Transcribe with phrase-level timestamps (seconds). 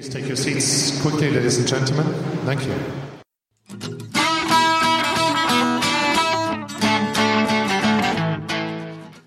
[0.00, 2.06] Please take your seats quickly, ladies and gentlemen.
[2.46, 2.72] Thank you.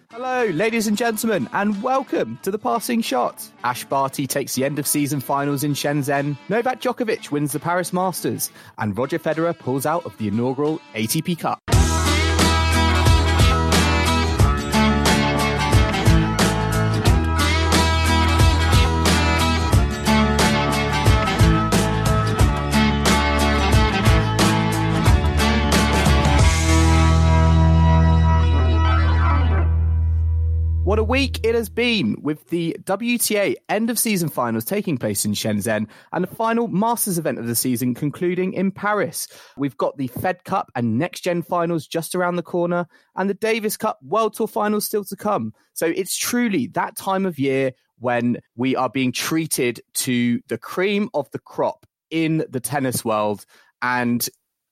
[0.09, 3.47] Hello, ladies and gentlemen, and welcome to the Passing Shot.
[3.63, 7.93] Ash Barty takes the end of season finals in Shenzhen, Novak Djokovic wins the Paris
[7.93, 8.49] Masters,
[8.79, 11.62] and Roger Federer pulls out of the inaugural ATP Cup.
[30.83, 35.23] What a week it has been with the WTA end of season finals taking place
[35.23, 39.29] in Shenzhen and the final Masters event of the season concluding in Paris.
[39.55, 43.33] We've got the Fed Cup and Next Gen finals just around the corner and the
[43.33, 45.53] Davis Cup World Tour finals still to come.
[45.71, 51.09] So it's truly that time of year when we are being treated to the cream
[51.13, 53.45] of the crop in the tennis world.
[53.81, 54.27] And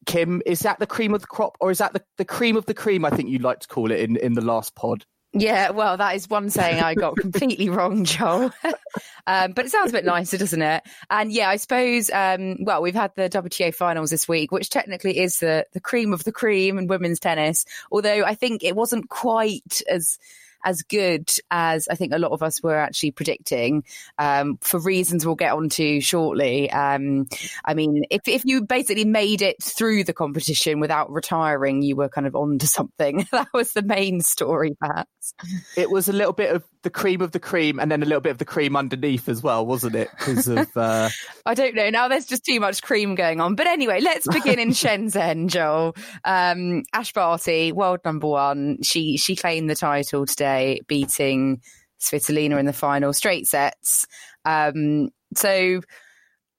[0.05, 2.65] Kim, is that the cream of the crop or is that the, the cream of
[2.65, 3.05] the cream?
[3.05, 5.05] I think you'd like to call it in, in the last pod.
[5.33, 8.51] Yeah, well, that is one saying I got completely wrong, Joel.
[9.27, 10.83] um, but it sounds a bit nicer, doesn't it?
[11.09, 15.19] And yeah, I suppose, um, well, we've had the WTA finals this week, which technically
[15.19, 17.65] is the, the cream of the cream in women's tennis.
[17.91, 20.19] Although I think it wasn't quite as
[20.63, 23.83] as good as I think a lot of us were actually predicting
[24.17, 26.69] um, for reasons we'll get onto shortly.
[26.71, 27.27] Um,
[27.65, 32.09] I mean, if, if you basically made it through the competition without retiring, you were
[32.09, 33.27] kind of on to something.
[33.31, 35.33] that was the main story, perhaps.
[35.75, 38.21] It was a little bit of the cream of the cream and then a little
[38.21, 40.09] bit of the cream underneath as well, wasn't it?
[40.17, 40.75] Because of.
[40.75, 41.09] Uh...
[41.45, 41.89] I don't know.
[41.89, 43.55] Now there's just too much cream going on.
[43.55, 45.95] But anyway, let's begin in Shenzhen, Joel.
[46.23, 48.81] Um, Ash Barty, world number one.
[48.81, 50.50] She, she claimed the title today
[50.87, 51.61] beating
[51.99, 54.07] Svitolina in the final straight sets.
[54.45, 55.81] Um, so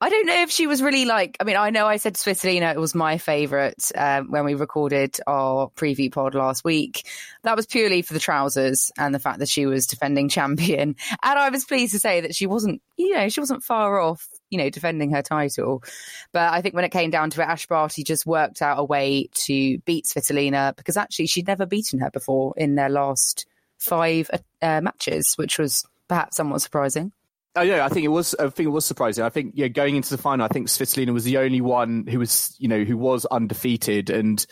[0.02, 1.36] I don't know if she was really like.
[1.38, 5.16] I mean, I know I said Svitolina it was my favourite um, when we recorded
[5.28, 7.06] our preview pod last week.
[7.44, 10.96] That was purely for the trousers and the fact that she was defending champion.
[11.24, 14.28] And I was pleased to say that she wasn't, you know, she wasn't far off,
[14.50, 15.84] you know, defending her title.
[16.32, 18.84] But I think when it came down to it, Ash Barty just worked out a
[18.84, 23.46] way to beat Svitolina because actually she'd never beaten her before in their last
[23.82, 27.12] five uh, matches, which was perhaps somewhat surprising.
[27.54, 28.34] Oh yeah, I think it was.
[28.36, 29.24] I think it was surprising.
[29.24, 32.18] I think yeah, going into the final, I think Svitolina was the only one who
[32.18, 34.44] was you know who was undefeated, and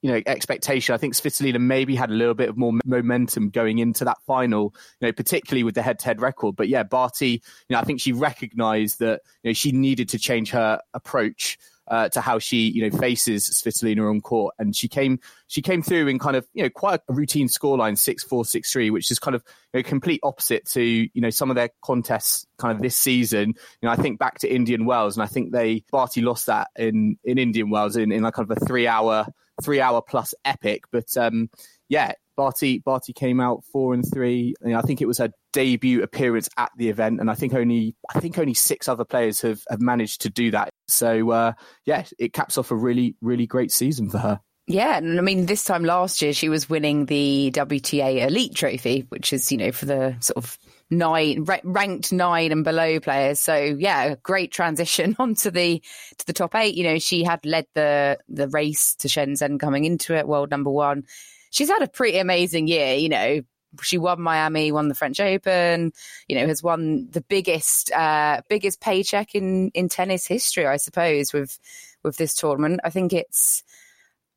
[0.00, 0.94] you know expectation.
[0.94, 4.74] I think Svitolina maybe had a little bit of more momentum going into that final,
[5.00, 6.56] you know, particularly with the head-to-head record.
[6.56, 10.18] But yeah, Barty, you know, I think she recognised that you know she needed to
[10.18, 11.58] change her approach
[11.90, 15.82] uh, to how she you know faces Svitolina on court, and she came she came
[15.82, 19.10] through in kind of you know quite a routine scoreline six four six three, which
[19.10, 22.74] is kind of you know, complete opposite to you know some of their contests kind
[22.74, 23.48] of this season.
[23.48, 26.68] You know, I think back to Indian Wells, and I think they Barty lost that
[26.76, 29.26] in in Indian Wells in in like kind of a three hour
[29.62, 31.50] three hour plus epic, but um
[31.88, 34.54] yeah, Barty Barty came out four and three.
[34.60, 37.96] Know, I think it was her debut appearance at the event, and I think only
[38.14, 40.70] I think only six other players have have managed to do that.
[40.86, 41.52] So uh,
[41.84, 44.40] yeah, it caps off a really really great season for her.
[44.68, 49.04] Yeah, and I mean, this time last year she was winning the WTA Elite Trophy,
[49.08, 50.56] which is you know for the sort of
[50.90, 53.40] nine ranked nine and below players.
[53.40, 55.82] So yeah, great transition onto the
[56.18, 56.76] to the top eight.
[56.76, 60.70] You know, she had led the the race to Shenzhen coming into it, world number
[60.70, 61.02] one
[61.50, 62.94] she's had a pretty amazing year.
[62.94, 63.40] You know,
[63.82, 65.92] she won Miami, won the French Open.
[66.28, 71.32] You know, has won the biggest uh, biggest paycheck in in tennis history, I suppose,
[71.32, 71.58] with
[72.02, 72.80] with this tournament.
[72.84, 73.62] I think it's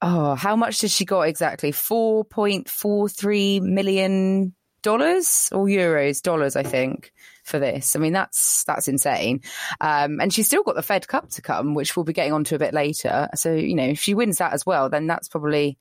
[0.01, 1.71] oh, how much did she got exactly?
[1.71, 7.13] Four point four three million dollars or euros, dollars, I think,
[7.43, 7.95] for this.
[7.95, 9.41] I mean, that's that's insane.
[9.79, 12.55] Um, and she's still got the Fed Cup to come, which we'll be getting onto
[12.55, 13.29] a bit later.
[13.35, 15.77] So you know, if she wins that as well, then that's probably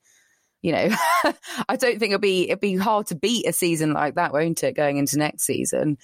[0.61, 0.89] you know,
[1.69, 4.63] I don't think it'll be it'll be hard to beat a season like that, won't
[4.63, 4.75] it?
[4.75, 5.97] Going into next season.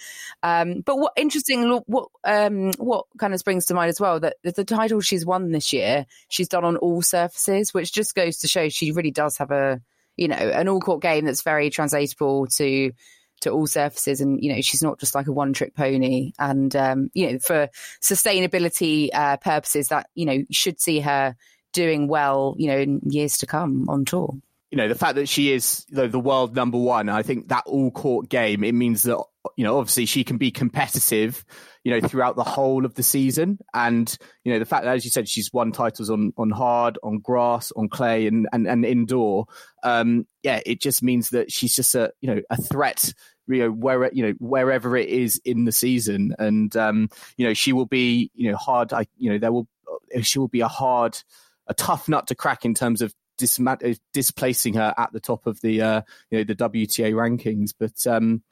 [0.44, 4.38] Um, but what interesting, what um, what kind of springs to mind as well that
[4.44, 8.48] the title she's won this year, she's done on all surfaces, which just goes to
[8.48, 9.82] show she really does have a
[10.16, 12.92] you know an all court game that's very translatable to
[13.42, 14.22] to all surfaces.
[14.22, 16.32] And, you know, she's not just like a one trick pony.
[16.40, 17.70] And, um, you know, for
[18.02, 21.36] sustainability uh, purposes, that, you know, should see her
[21.74, 24.36] doing well, you know, in years to come on tour.
[24.72, 27.64] You know, the fact that she is the, the world number one, I think that
[27.66, 29.18] all court game, it means that,
[29.56, 31.46] you know, obviously she can be competitive,
[31.86, 33.60] you know, throughout the whole of the season.
[33.74, 37.00] And, you know, the fact that, as you said, she's won titles on, on hard,
[37.02, 39.46] on grass, on clay and, and, and indoor.
[39.84, 43.14] Um, yeah, it just means that she's just a, you know, a threat
[43.50, 47.54] you know where you know wherever it is in the season and um you know
[47.54, 49.68] she will be you know hard i you know there will
[50.22, 51.18] she will be a hard
[51.68, 55.60] a tough nut to crack in terms of uh, displacing her at the top of
[55.62, 56.02] the uh,
[56.32, 57.74] you know the WTA rankings.
[57.78, 58.44] But um,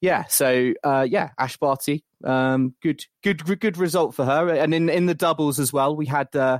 [0.00, 4.50] yeah, so uh, yeah, Ash Barty, um, good good good result for her.
[4.50, 6.58] And in in the doubles as well, we had uh,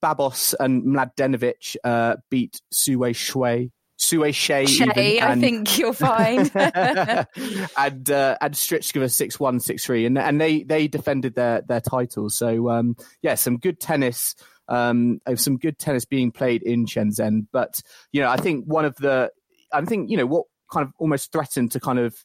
[0.00, 3.72] Babos and Mladenovic uh, beat Sue Shui.
[4.02, 10.06] Sue Shea, Shay I think you'll find, and uh, and Strycova six one six three,
[10.06, 12.34] and and they they defended their their titles.
[12.34, 14.34] So um, yeah, some good tennis
[14.68, 17.46] um, some good tennis being played in Shenzhen.
[17.52, 17.82] But
[18.12, 19.30] you know, I think one of the,
[19.72, 22.16] I think you know what kind of almost threatened to kind of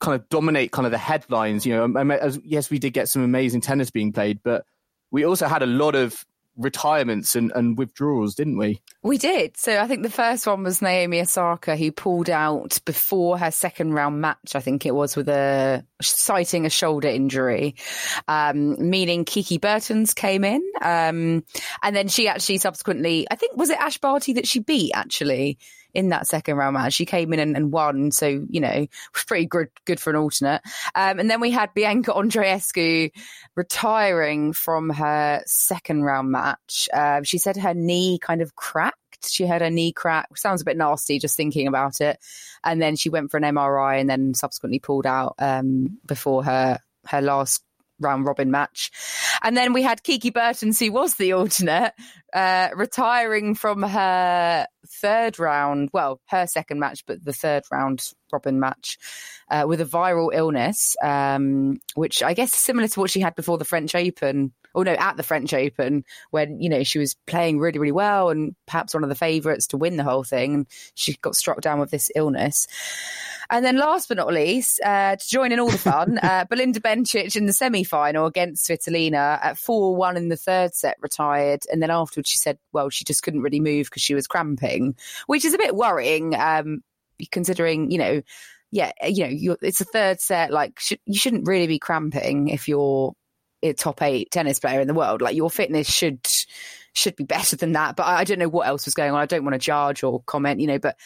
[0.00, 1.66] kind of dominate kind of the headlines.
[1.66, 4.64] You know, as, yes, we did get some amazing tennis being played, but
[5.10, 6.24] we also had a lot of
[6.58, 8.80] retirements and, and withdrawals, didn't we?
[9.02, 9.56] We did.
[9.56, 13.94] So I think the first one was Naomi Osaka, who pulled out before her second
[13.94, 14.54] round match.
[14.54, 17.76] I think it was with a citing a shoulder injury,
[18.26, 21.44] um, meaning Kiki Bertens came in, um,
[21.82, 25.58] and then she actually subsequently, I think was it Ash Barty that she beat actually
[25.94, 26.94] in that second round match.
[26.94, 30.62] She came in and, and won, so you know pretty good good for an alternate.
[30.94, 33.10] Um, and then we had Bianca Andreescu
[33.54, 36.88] retiring from her second round match.
[36.92, 38.96] Uh, she said her knee kind of cracked.
[39.28, 40.36] She had her knee crack.
[40.36, 42.18] Sounds a bit nasty just thinking about it.
[42.62, 46.78] And then she went for an MRI and then subsequently pulled out um, before her
[47.06, 47.62] her last
[48.00, 48.90] round robin match.
[49.42, 51.92] And then we had Kiki Bertens, who was the alternate,
[52.32, 58.60] uh, retiring from her third round, well, her second match, but the third round robin
[58.60, 58.98] match
[59.50, 63.34] uh, with a viral illness, um, which I guess is similar to what she had
[63.34, 67.16] before the French Open or no, at the French Open when, you know, she was
[67.26, 70.54] playing really, really well and perhaps one of the favourites to win the whole thing.
[70.54, 72.68] And she got struck down with this illness.
[73.50, 76.80] And then last but not least, uh, to join in all the fun, uh, Belinda
[76.80, 81.62] Bencic in the semi final against Svitolina at 4 1 in the third set retired.
[81.70, 84.96] And then afterwards, she said, well, she just couldn't really move because she was cramping,
[85.26, 86.82] which is a bit worrying, um,
[87.30, 88.22] considering, you know,
[88.70, 90.52] yeah, you know, it's a third set.
[90.52, 93.14] Like, sh- you shouldn't really be cramping if you're
[93.62, 95.22] a top eight tennis player in the world.
[95.22, 96.26] Like your fitness should
[96.92, 97.96] should be better than that.
[97.96, 99.18] But I, I don't know what else was going on.
[99.18, 100.96] I don't want to judge or comment, you know, but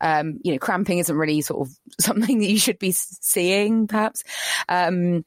[0.00, 4.24] um, you know, cramping isn't really sort of something that you should be seeing, perhaps.
[4.68, 5.24] Um,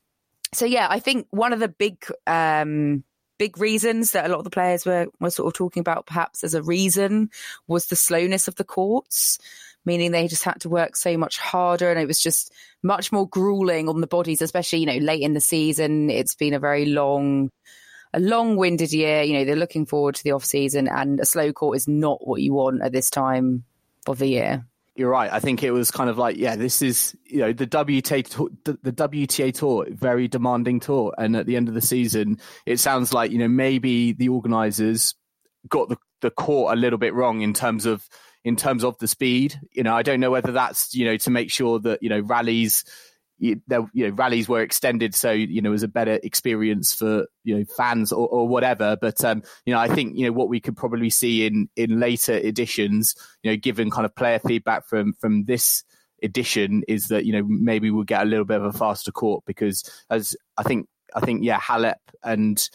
[0.55, 3.03] so yeah, I think one of the big um,
[3.37, 6.43] big reasons that a lot of the players were were sort of talking about, perhaps
[6.43, 7.29] as a reason,
[7.67, 9.39] was the slowness of the courts
[9.85, 13.29] meaning they just had to work so much harder and it was just much more
[13.29, 16.09] grueling on the bodies, especially, you know, late in the season.
[16.09, 17.51] It's been a very long,
[18.13, 19.21] a long winded year.
[19.21, 22.27] You know, they're looking forward to the off season and a slow court is not
[22.27, 23.63] what you want at this time
[24.07, 24.65] of the year.
[24.95, 25.31] You're right.
[25.31, 28.79] I think it was kind of like, yeah, this is, you know, the WTA, the,
[28.81, 31.13] the WTA tour, very demanding tour.
[31.17, 35.15] And at the end of the season, it sounds like, you know, maybe the organizers
[35.67, 38.07] got the, the court a little bit wrong in terms of
[38.45, 39.59] in terms of the speed.
[39.73, 42.21] You know, I don't know whether that's you know to make sure that you know
[42.21, 42.85] rallies.
[43.37, 47.57] You know, rallies were extended, so you know, it was a better experience for you
[47.57, 48.97] know fans or, or whatever.
[48.99, 51.99] But um, you know, I think you know what we could probably see in in
[51.99, 55.83] later editions, you know, given kind of player feedback from from this
[56.23, 59.43] edition, is that you know maybe we'll get a little bit of a faster court
[59.45, 62.69] because as I think I think yeah, Halep and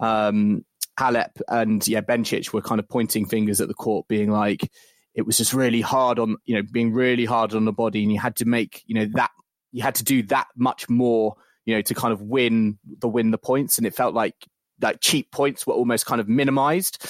[0.00, 0.64] um,
[0.98, 4.70] Halep and yeah, Bencic were kind of pointing fingers at the court, being like,
[5.14, 8.12] it was just really hard on you know being really hard on the body and
[8.12, 9.30] you had to make you know that
[9.74, 11.34] you had to do that much more
[11.66, 14.34] you know to kind of win the win the points and it felt like
[14.80, 17.04] like cheap points were almost kind of minimized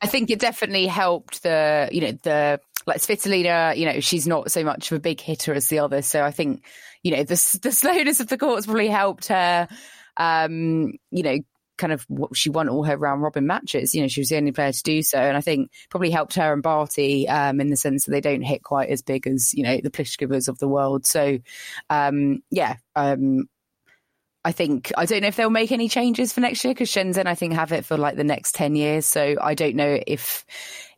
[0.00, 4.50] i think it definitely helped the you know the like Svitolina, you know, she's not
[4.50, 6.06] so much of a big hitter as the others.
[6.06, 6.66] So I think,
[7.02, 9.68] you know, the, the slowness of the courts probably helped her,
[10.16, 11.38] um, you know,
[11.76, 13.94] kind of she won all her round robin matches.
[13.94, 16.34] You know, she was the only player to do so, and I think probably helped
[16.34, 19.54] her and Barty um, in the sense that they don't hit quite as big as
[19.54, 21.06] you know the Pliskovas of the world.
[21.06, 21.38] So,
[21.90, 22.76] um, yeah.
[22.96, 23.48] Um,
[24.44, 27.26] I think I don't know if they'll make any changes for next year because Shenzhen
[27.26, 29.06] I think have it for like the next ten years.
[29.06, 30.44] So I don't know if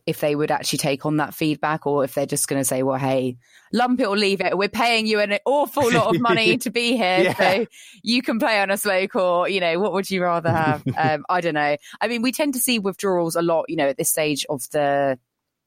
[0.07, 2.85] if they would actually take on that feedback or if they're just going to say,
[2.85, 3.37] well, hey,
[3.73, 4.57] lump it or leave it.
[4.57, 7.25] We're paying you an awful lot of money to be here.
[7.25, 7.35] Yeah.
[7.35, 7.67] So
[8.03, 9.51] you can play on a slow court.
[9.51, 10.85] You know, what would you rather have?
[10.97, 11.77] um, I don't know.
[12.01, 14.63] I mean, we tend to see withdrawals a lot, you know, at this stage of
[14.71, 15.19] the,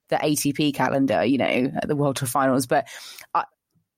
[0.08, 2.66] the ATP calendar, you know, at the World Tour finals.
[2.66, 2.88] But
[3.34, 3.44] I,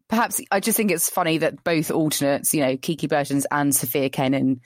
[0.08, 4.10] perhaps I just think it's funny that both alternates, you know, Kiki Bertens and Sofia
[4.10, 4.62] Kenin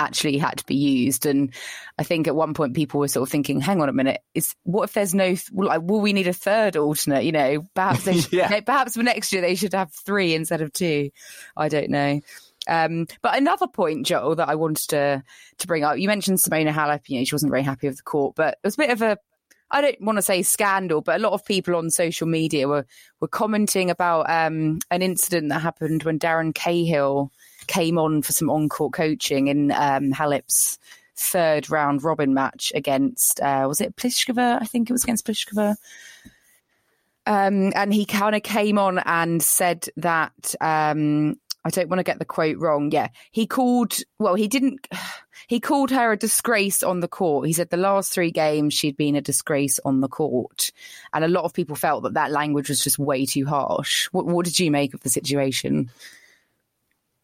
[0.00, 1.26] actually had to be used.
[1.26, 1.52] And
[1.98, 4.54] I think at one point people were sort of thinking, hang on a minute, is
[4.64, 7.24] what if there's no, like, will we need a third alternate?
[7.24, 8.60] You know, perhaps they, yeah.
[8.60, 11.10] perhaps for next year they should have three instead of two.
[11.56, 12.20] I don't know.
[12.68, 15.24] Um, but another point, Joel, that I wanted to
[15.58, 17.08] to bring up, you mentioned Simona Halep.
[17.08, 19.02] You know, she wasn't very happy with the court, but it was a bit of
[19.02, 19.18] a
[19.70, 22.86] I don't want to say scandal, but a lot of people on social media were
[23.20, 27.32] were commenting about um, an incident that happened when Darren Cahill
[27.70, 30.78] came on for some on court coaching in um, Halep's
[31.16, 34.60] third round robin match against uh, was it Pliskova?
[34.60, 35.76] I think it was against Pliskova.
[37.26, 42.04] Um, and he kind of came on and said that um, I don't want to
[42.04, 42.90] get the quote wrong.
[42.90, 43.98] Yeah, he called.
[44.18, 44.86] Well, he didn't.
[45.48, 47.48] He called her a disgrace on the court.
[47.48, 50.70] He said the last three games she'd been a disgrace on the court,
[51.12, 54.06] and a lot of people felt that that language was just way too harsh.
[54.12, 55.90] What, what did you make of the situation?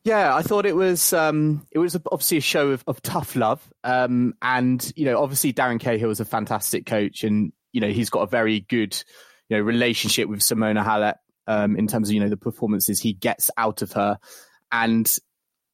[0.06, 3.60] Yeah, I thought it was um, it was obviously a show of, of tough love,
[3.82, 8.08] um, and you know, obviously Darren Cahill is a fantastic coach, and you know he's
[8.08, 8.96] got a very good
[9.48, 11.16] you know relationship with Simona Halep
[11.48, 14.20] um, in terms of you know the performances he gets out of her,
[14.70, 15.12] and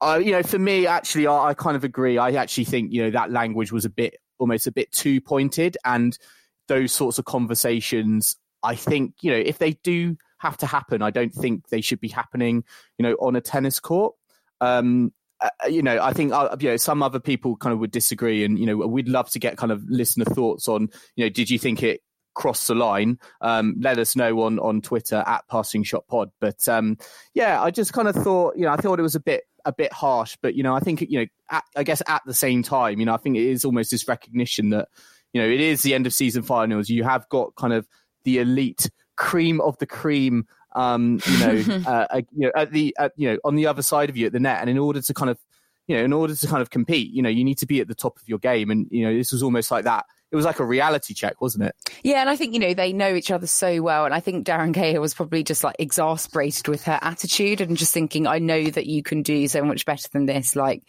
[0.00, 2.16] uh, you know for me actually I, I kind of agree.
[2.16, 5.76] I actually think you know that language was a bit almost a bit too pointed,
[5.84, 6.16] and
[6.68, 8.36] those sorts of conversations.
[8.62, 12.00] I think you know if they do have to happen, I don't think they should
[12.00, 12.64] be happening
[12.96, 14.14] you know on a tennis court.
[14.62, 17.90] Um, uh, you know, I think uh, you know some other people kind of would
[17.90, 20.88] disagree, and you know, we'd love to get kind of listener thoughts on.
[21.16, 22.00] You know, did you think it
[22.34, 23.18] crossed the line?
[23.40, 26.30] Um, let us know on on Twitter at Passing Shot Pod.
[26.40, 26.96] But um,
[27.34, 29.72] yeah, I just kind of thought, you know, I thought it was a bit a
[29.72, 32.62] bit harsh, but you know, I think you know, at, I guess at the same
[32.62, 34.88] time, you know, I think it is almost this recognition that
[35.32, 36.88] you know it is the end of season finals.
[36.88, 37.88] You have got kind of
[38.22, 42.94] the elite cream of the cream um, you know, uh, uh, you know, at the,
[42.98, 44.60] at, you know, on the other side of you at the net.
[44.60, 45.38] And in order to kind of,
[45.86, 47.88] you know, in order to kind of compete, you know, you need to be at
[47.88, 48.70] the top of your game.
[48.70, 50.06] And, you know, this was almost like that.
[50.30, 51.74] It was like a reality check, wasn't it?
[52.02, 54.06] Yeah, and I think, you know, they know each other so well.
[54.06, 57.92] And I think Darren Cahill was probably just like exasperated with her attitude and just
[57.92, 60.56] thinking, I know that you can do so much better than this.
[60.56, 60.84] Like,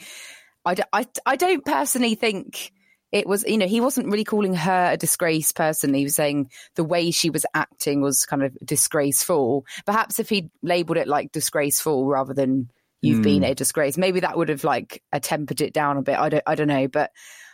[0.63, 2.71] I, I, I don't personally think
[3.13, 5.93] it was, you know, he wasn't really calling her a disgrace person.
[5.93, 9.67] He was saying the way she was acting was kind of disgraceful.
[9.85, 13.23] Perhaps if he'd labeled it like disgraceful rather than you've mm.
[13.23, 16.17] been a disgrace, maybe that would have like tempered it down a bit.
[16.17, 17.11] I don't, I don't know, but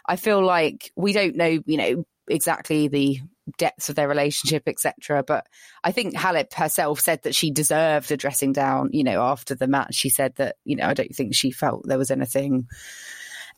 [0.08, 3.20] I feel like we don't know, you know, exactly the
[3.58, 5.24] depths of their relationship, etc.
[5.24, 5.46] But
[5.84, 8.92] I think Halep herself said that she deserved a dressing down.
[8.94, 11.86] You know, after the match, she said that you know I don't think she felt
[11.86, 12.68] there was anything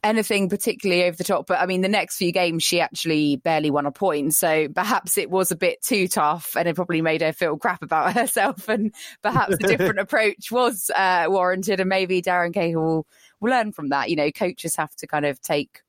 [0.03, 1.47] anything particularly over the top.
[1.47, 4.33] But I mean, the next few games, she actually barely won a point.
[4.33, 7.83] So perhaps it was a bit too tough and it probably made her feel crap
[7.83, 8.67] about herself.
[8.67, 11.79] And perhaps a different approach was uh, warranted.
[11.79, 13.07] And maybe Darren Cahill will,
[13.39, 14.09] will learn from that.
[14.09, 15.81] You know, coaches have to kind of take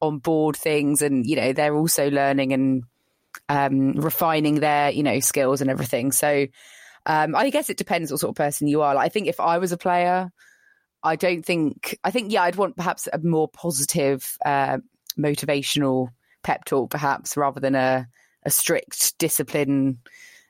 [0.00, 2.82] on board things and, you know, they're also learning and
[3.48, 6.12] um, refining their, you know, skills and everything.
[6.12, 6.46] So
[7.06, 8.94] um, I guess it depends what sort of person you are.
[8.94, 10.30] Like, I think if I was a player,
[11.04, 14.78] I don't think, I think, yeah, I'd want perhaps a more positive, uh,
[15.18, 16.08] motivational
[16.42, 18.08] pep talk, perhaps, rather than a,
[18.44, 19.98] a strict discipline.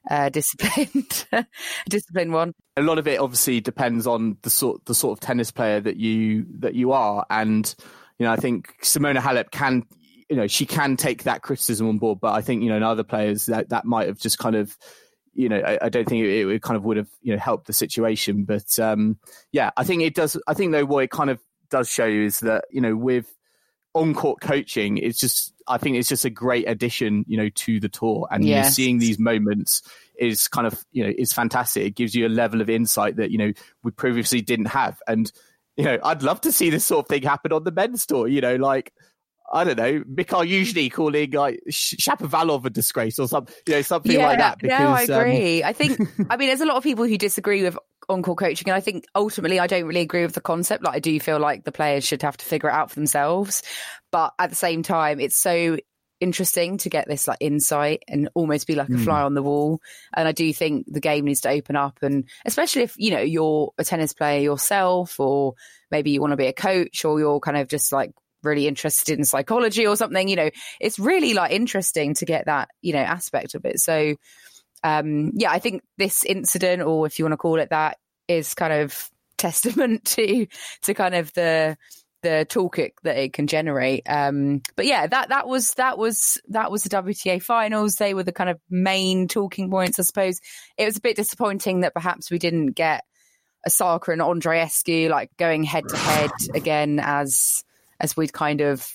[0.08, 0.28] Uh,
[1.88, 2.54] disciplined, one.
[2.76, 5.96] A lot of it obviously depends on the sort the sort of tennis player that
[5.96, 7.75] you that you are, and
[8.18, 9.84] you know I think Simona Halep can
[10.28, 12.82] you know she can take that criticism on board, but I think you know in
[12.82, 14.76] other players that that might have just kind of
[15.34, 17.66] you know, I, I don't think it, it, kind of would have, you know, helped
[17.66, 18.44] the situation.
[18.44, 19.18] But um,
[19.52, 20.36] yeah, I think it does.
[20.46, 23.32] I think though, what it kind of does show you is that you know, with
[23.94, 27.80] on court coaching, it's just, I think it's just a great addition, you know, to
[27.80, 28.26] the tour.
[28.30, 28.56] And yes.
[28.56, 29.82] you know, seeing these moments
[30.18, 31.84] is kind of, you know, is fantastic.
[31.84, 35.00] It gives you a level of insight that you know we previously didn't have.
[35.06, 35.30] And
[35.76, 38.28] you know, I'd love to see this sort of thing happen on the men's tour.
[38.28, 38.92] You know, like
[39.54, 44.12] I don't know, Mikhail Yuzhny calling like Shapovalov a disgrace or something, you know, something
[44.12, 44.58] yeah, like that.
[44.58, 45.62] Because, no, I um, agree.
[45.62, 45.68] Um...
[45.68, 48.75] I think, I mean, there's a lot of people who disagree with on-court coaching, and
[48.75, 50.82] I think ultimately I don't really agree with the concept.
[50.82, 53.62] Like, I do feel like the players should have to figure it out for themselves,
[54.11, 55.78] but at the same time, it's so
[56.18, 59.26] interesting to get this like insight and almost be like a fly mm.
[59.26, 59.80] on the wall.
[60.16, 63.20] And I do think the game needs to open up, and especially if you know
[63.20, 65.54] you're a tennis player yourself, or
[65.92, 68.11] maybe you want to be a coach, or you're kind of just like
[68.44, 70.28] really interested in psychology or something.
[70.28, 73.80] You know, it's really like interesting to get that, you know, aspect of it.
[73.80, 74.14] So,
[74.82, 77.98] um, yeah, I think this incident, or if you want to call it that,
[78.28, 80.46] is kind of testament to
[80.82, 81.76] to kind of the
[82.24, 84.02] the toolkit that it can generate.
[84.08, 87.96] Um, but yeah, that that was that was that was the WTA finals.
[87.96, 90.40] They were the kind of main talking points, I suppose.
[90.78, 93.04] It was a bit disappointing that perhaps we didn't get
[93.66, 97.62] Osaka and Andreescu like going head to head again as
[98.04, 98.87] as we'd kind of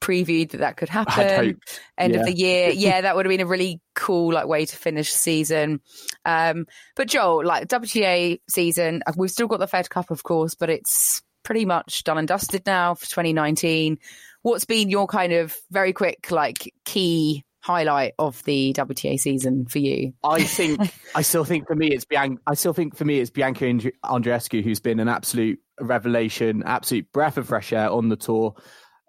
[0.00, 1.58] previewed that that could happen.
[1.96, 2.20] end yeah.
[2.20, 2.70] of the year.
[2.74, 5.80] Yeah that would have been a really cool like way to finish the season.
[6.24, 10.54] Um but joel like wta season uh, we've still got the fed cup of course
[10.54, 13.98] but it's pretty much done and dusted now for 2019
[14.42, 19.78] what's been your kind of very quick like key highlight of the WTA season for
[19.78, 20.12] you?
[20.22, 22.42] I think I still think for me it's Bianca.
[22.46, 23.64] I still think for me it's Bianca
[24.04, 28.54] Andreescu who's been an absolute revelation, absolute breath of fresh air on the tour.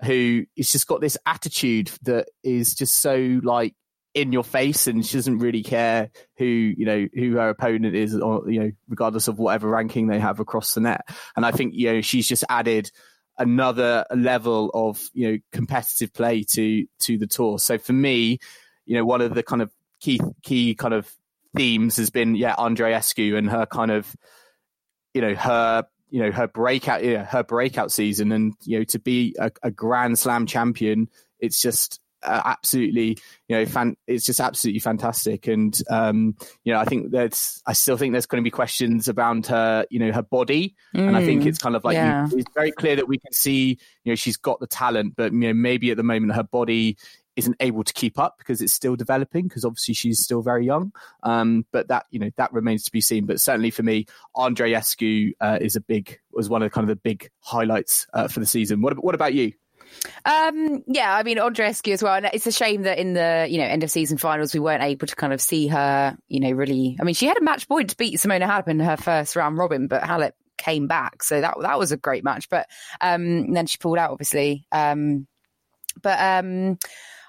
[0.06, 3.76] Who has just got this attitude that is just so like
[4.14, 8.16] in your face, and she doesn't really care who you know who her opponent is,
[8.16, 11.02] or you know regardless of whatever ranking they have across the net.
[11.36, 12.90] And I think you know she's just added
[13.38, 17.60] another level of you know competitive play to to the tour.
[17.60, 18.40] So for me,
[18.86, 21.12] you know, one of the kind of key key kind of
[21.56, 24.14] themes has been yeah Andreescu and her kind of
[25.14, 29.00] you know her you know her breakout yeah, her breakout season and you know to
[29.00, 33.18] be a, a Grand Slam champion, it's just absolutely,
[33.48, 35.48] you know, fan, it's just absolutely fantastic.
[35.48, 39.08] And, um, you know, I think that's, I still think there's going to be questions
[39.10, 40.76] around her, you know, her body.
[40.96, 42.28] Mm, and I think mm, it's kind of like, yeah.
[42.32, 45.40] it's very clear that we can see, you know, she's got the talent, but, you
[45.40, 46.98] know, maybe at the moment her body
[47.36, 50.92] isn't able to keep up because it's still developing because obviously she's still very young.
[51.24, 53.26] Um, but that you know that remains to be seen.
[53.26, 54.06] But certainly for me,
[54.36, 58.28] Andreescu uh, is a big was one of the kind of the big highlights uh,
[58.28, 58.82] for the season.
[58.82, 59.54] What what about you?
[60.26, 62.16] Um, yeah, I mean Andreescu as well.
[62.16, 64.84] And it's a shame that in the you know end of season finals we weren't
[64.84, 66.18] able to kind of see her.
[66.28, 66.98] You know, really.
[67.00, 69.58] I mean, she had a match point to beat Simona Halep in her first round
[69.58, 72.50] robin, but Halep came back, so that that was a great match.
[72.50, 72.68] But
[73.02, 74.66] um, then she pulled out, obviously.
[74.72, 75.28] Um,
[76.02, 76.78] but um,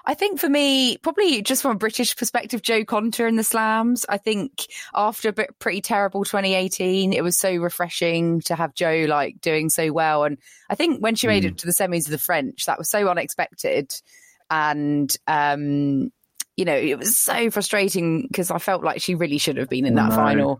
[0.07, 4.05] I think for me, probably just from a British perspective, Jo Konta in the slams.
[4.07, 9.05] I think after a bit pretty terrible 2018, it was so refreshing to have Jo
[9.09, 10.23] like doing so well.
[10.23, 10.37] And
[10.69, 11.47] I think when she made mm.
[11.47, 13.93] it to the semis of the French, that was so unexpected.
[14.49, 16.13] And um,
[16.57, 19.85] you know, it was so frustrating because I felt like she really should have been
[19.85, 20.15] in that no.
[20.15, 20.51] final.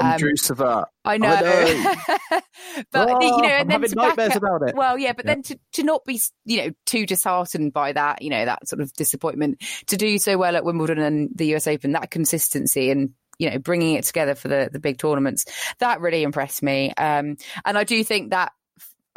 [0.00, 0.86] Um, that.
[1.04, 2.40] I know, I know.
[2.92, 4.76] but oh, you know, and I'm then nightmares about it.
[4.76, 5.34] Well, yeah, but yeah.
[5.34, 8.80] then to, to not be, you know, too disheartened by that, you know, that sort
[8.80, 13.10] of disappointment to do so well at Wimbledon and the US Open, that consistency and
[13.40, 15.46] you know bringing it together for the the big tournaments
[15.78, 18.52] that really impressed me um, and i do think that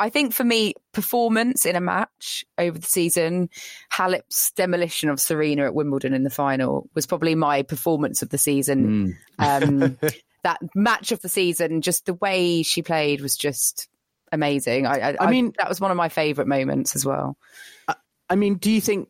[0.04, 3.50] I think for me, performance in a match over the season,
[3.90, 8.38] Halep's demolition of Serena at Wimbledon in the final was probably my performance of the
[8.38, 9.16] season.
[9.40, 9.64] Mm.
[9.64, 9.98] Um,
[10.44, 13.88] that match of the season, just the way she played was just
[14.30, 14.86] amazing.
[14.86, 17.38] I, I, I mean, I, that was one of my favourite moments as well.
[18.30, 19.08] I mean, do you think?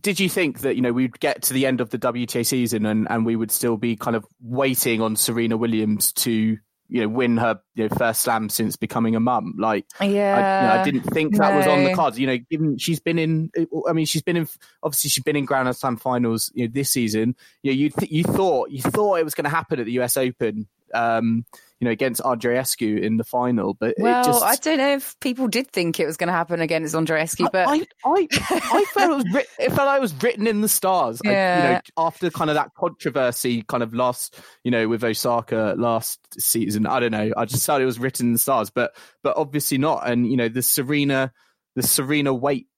[0.00, 2.86] Did you think that you know we'd get to the end of the WTA season
[2.86, 6.58] and, and we would still be kind of waiting on Serena Williams to
[6.92, 9.54] you know win her you know, first slam since becoming a mum.
[9.58, 11.56] Like, yeah, I, you know, I didn't think that no.
[11.56, 12.18] was on the cards.
[12.18, 13.50] You know, given she's been in,
[13.88, 14.46] I mean, she's been in.
[14.82, 16.52] Obviously, she's been in Grand Slam finals.
[16.54, 17.34] You know, this season.
[17.62, 19.92] You know, you th- you thought you thought it was going to happen at the
[19.92, 20.18] U.S.
[20.18, 20.68] Open.
[20.94, 21.44] Um,
[21.82, 23.74] you know, against Andreescu in the final.
[23.74, 24.44] But well, just...
[24.44, 27.66] I don't know if people did think it was going to happen against Andreescu, but
[27.66, 31.20] I, I, I felt it was, it felt like it was written in the stars.
[31.24, 31.30] Yeah.
[31.30, 35.74] I, you know, after kind of that controversy, kind of last, you know, with Osaka
[35.76, 36.86] last season.
[36.86, 37.32] I don't know.
[37.36, 40.08] I just thought it was written in the stars, but but obviously not.
[40.08, 41.32] And you know, the Serena,
[41.74, 42.68] the Serena wait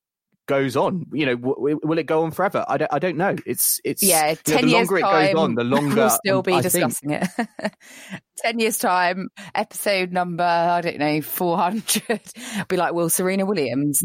[0.46, 1.06] goes on.
[1.12, 2.64] You know, w- will it go on forever?
[2.68, 2.92] I don't.
[2.92, 3.36] I don't know.
[3.46, 4.34] It's it's yeah.
[4.34, 6.60] Ten know, the years longer time, it goes on, the longer we'll still be I
[6.60, 7.28] discussing think.
[7.58, 7.72] it.
[8.36, 12.20] ten years time, episode number I don't know four hundred.
[12.68, 14.02] be like, will Serena Williams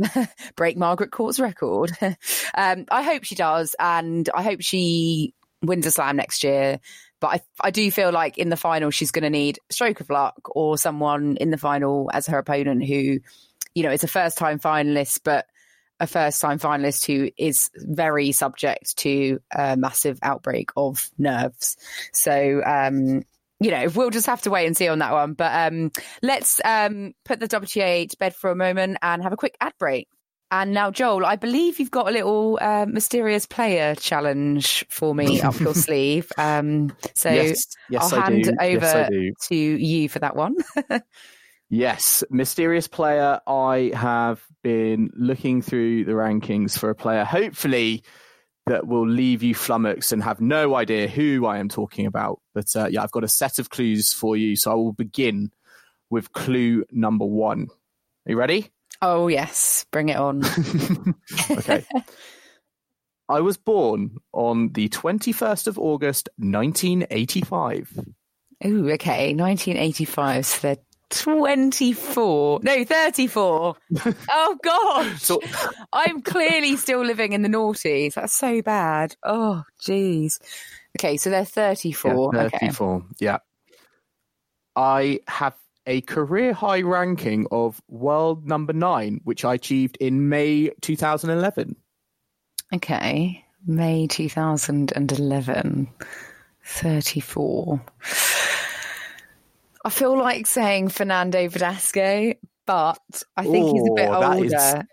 [0.55, 1.91] break Margaret Court's record?
[2.01, 6.79] um, I hope she does, and I hope she wins a slam next year.
[7.21, 10.09] But I, I do feel like in the final she's going to need stroke of
[10.09, 13.19] luck or someone in the final as her opponent who,
[13.75, 15.45] you know, is a first time finalist, but
[15.99, 21.77] a first time finalist who is very subject to a massive outbreak of nerves.
[22.13, 23.23] So, um,
[23.59, 25.33] you know, we'll just have to wait and see on that one.
[25.33, 29.37] But um, let's um, put the WTA to bed for a moment and have a
[29.37, 30.07] quick ad break.
[30.51, 35.41] And now, Joel, I believe you've got a little uh, mysterious player challenge for me
[35.41, 36.31] up your sleeve.
[36.37, 40.55] Um, so yes, yes, I'll hand over yes, to you for that one.
[41.69, 43.39] Yes, mysterious player.
[43.45, 48.03] I have been looking through the rankings for a player, hopefully,
[48.65, 52.39] that will leave you flummoxed and have no idea who I am talking about.
[52.53, 54.55] But uh, yeah, I've got a set of clues for you.
[54.55, 55.51] So I will begin
[56.09, 57.67] with clue number one.
[58.27, 58.71] Are you ready?
[59.01, 59.85] Oh, yes.
[59.91, 60.43] Bring it on.
[61.51, 61.85] okay.
[63.29, 67.99] I was born on the 21st of August, 1985.
[68.65, 69.33] Ooh, okay.
[69.33, 70.45] 1985.
[70.45, 70.77] So they're
[71.09, 72.59] 24.
[72.63, 73.75] No, 34.
[74.29, 75.17] oh, God.
[75.17, 75.41] So,
[75.93, 78.13] I'm clearly still living in the noughties.
[78.13, 79.15] That's so bad.
[79.23, 80.39] Oh, jeez.
[80.99, 82.31] Okay, so they're 34.
[82.33, 82.57] yeah, Okay.
[82.59, 83.05] 34.
[83.19, 83.37] Yeah.
[84.75, 90.69] I have a career high ranking of world number nine, which I achieved in May
[90.81, 91.75] 2011.
[92.73, 93.43] Okay.
[93.65, 95.89] May 2011.
[96.63, 97.81] 34.
[99.85, 104.87] I feel like saying Fernando Verdasco, but I think he's a bit Ooh, older.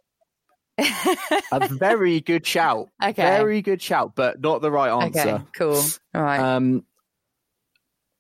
[1.53, 2.89] A very good shout.
[3.03, 3.23] Okay.
[3.23, 5.21] Very good shout, but not the right answer.
[5.21, 5.83] Okay, cool.
[6.15, 6.39] All right.
[6.41, 6.85] Um,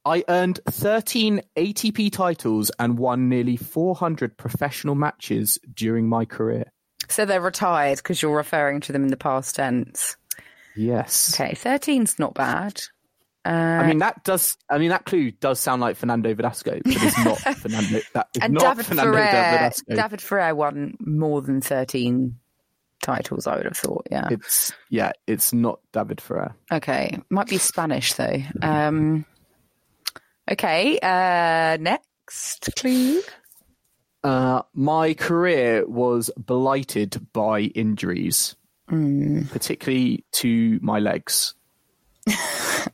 [0.04, 6.72] I earned 13 ATP titles and won nearly 400 professional matches during my career.
[7.08, 10.16] so they're retired because you're referring to them in the past tense.
[10.76, 11.34] Yes.
[11.34, 12.80] Okay, 13's not bad.
[13.46, 14.56] Uh, I mean that does.
[14.68, 18.00] I mean that clue does sound like Fernando Verdasco, but it's not Fernando.
[18.14, 19.94] That is and not David Fernando Ferrer, Verdasco.
[19.96, 22.38] David Ferrer won more than 13
[23.02, 24.06] titles, I would have thought.
[24.10, 24.28] Yeah.
[24.30, 26.54] It's yeah, it's not David Ferrer.
[26.72, 28.42] Okay, might be Spanish though.
[28.62, 29.24] Um,
[30.50, 33.22] okay, uh, next clue.
[34.24, 38.56] Uh, my career was blighted by injuries,
[38.88, 39.42] Hmm.
[39.52, 41.54] particularly to my legs.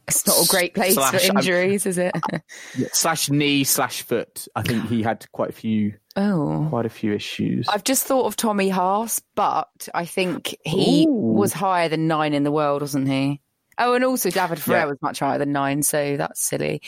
[0.09, 2.13] It's not a great place Slash, for I'm- injuries, is it?
[2.93, 4.47] Slash knee slash foot.
[4.55, 7.67] I think he had quite a few oh, quite a few issues.
[7.69, 11.13] I've just thought of Tommy Haas, but I think he Ooh.
[11.13, 13.41] was higher than nine in the world, wasn't he?
[13.79, 14.85] Oh, and also David Ferrer Yeah.
[14.87, 16.83] was much higher than nine, so that's silly.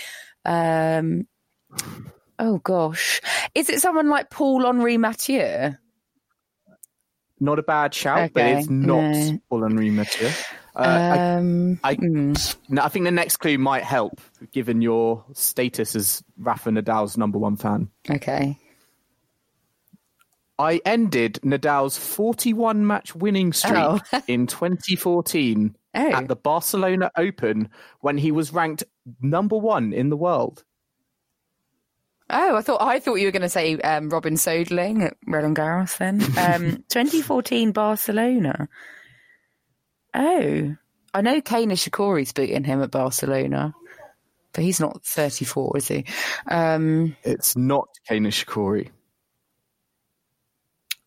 [0.45, 1.27] Um,
[2.39, 3.21] oh gosh,
[3.55, 5.73] is it someone like Paul Henri Mathieu?
[7.41, 9.39] Not a bad shout, but it's not no.
[9.49, 10.31] Paul Henri Mathieu.
[10.77, 12.33] Uh, I, um, I- hmm.
[12.69, 14.21] no, I think the next clue might help,
[14.53, 17.89] given your status as Rafa Nadal's number one fan.
[18.11, 18.59] okay.
[20.57, 23.99] I ended Nadal's 41 match winning streak Oh.
[24.29, 26.11] in 2014 Oh.
[26.13, 27.69] at the Barcelona Open
[28.01, 28.85] when he was ranked
[29.21, 30.65] number one in the world.
[32.31, 35.57] Oh, I thought I thought you were going to say um, Robin Soderling at Roland
[35.57, 35.97] Garros.
[35.99, 38.69] Then um, 2014 Barcelona.
[40.15, 40.77] Oh,
[41.13, 43.75] I know Kei Nishikori's beating him at Barcelona,
[44.53, 46.05] but he's not 34, is he?
[46.49, 48.91] Um, It's not Kei Nishikori.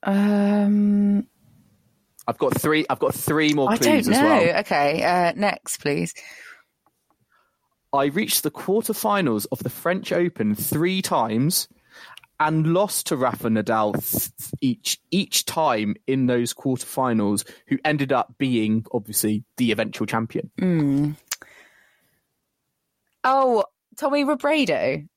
[0.04, 1.28] um,
[2.28, 2.86] I've got three.
[2.90, 4.24] I've got three more I clues don't as know.
[4.24, 4.60] well.
[4.60, 6.14] Okay, uh, next, please.
[7.94, 11.70] I reached the quarterfinals of the French Open three times
[12.40, 18.34] and lost to Rafa Nadal th- each each time in those quarterfinals, who ended up
[18.38, 20.50] being obviously the eventual champion.
[20.60, 21.12] Hmm.
[23.24, 23.66] Oh,
[23.98, 25.08] Tommy Robredo.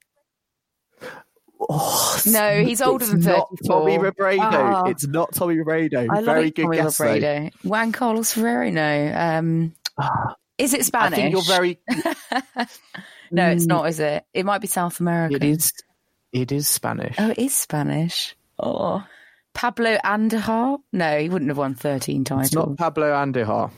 [1.69, 3.81] Oh, No, he's older it's than not 34.
[3.81, 4.39] Tommy Robredo.
[4.41, 4.85] Ah.
[4.87, 6.09] It's not Tommy Robredo.
[6.11, 6.97] I Very good Tommy guess.
[6.99, 7.05] though.
[7.05, 7.53] Robredo.
[7.65, 8.71] Juan Carlos Ferrero.
[8.71, 9.13] No.
[9.15, 9.75] Um,
[10.59, 11.17] is it I Spanish?
[11.19, 11.79] think you're very.
[13.33, 14.25] No, it's not, is it?
[14.35, 15.37] It might be South American.
[15.37, 15.73] It is.
[16.33, 17.17] It is Spanish.
[17.19, 18.37] Oh, it is Spanish.
[18.59, 19.05] Oh.
[19.55, 20.79] Pablo Andujar?
[20.93, 22.47] No, he wouldn't have won 13 titles.
[22.47, 23.71] It's not Pablo Andujar.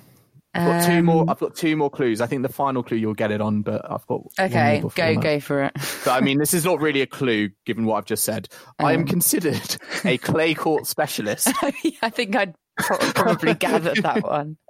[0.55, 1.23] I've got two more.
[1.23, 2.21] Um, I've got two more clues.
[2.21, 5.15] I think the final clue you'll get it on, but I've got Okay, more go
[5.15, 5.23] that.
[5.23, 5.73] go for it.
[6.05, 8.49] But I mean, this is not really a clue, given what I've just said.
[8.79, 9.07] I am Um.
[9.07, 11.49] considered a clay court specialist.
[11.63, 14.59] I think I'd pro- probably gathered that one.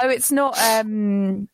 [0.00, 0.58] Oh, it's not.
[0.58, 1.48] um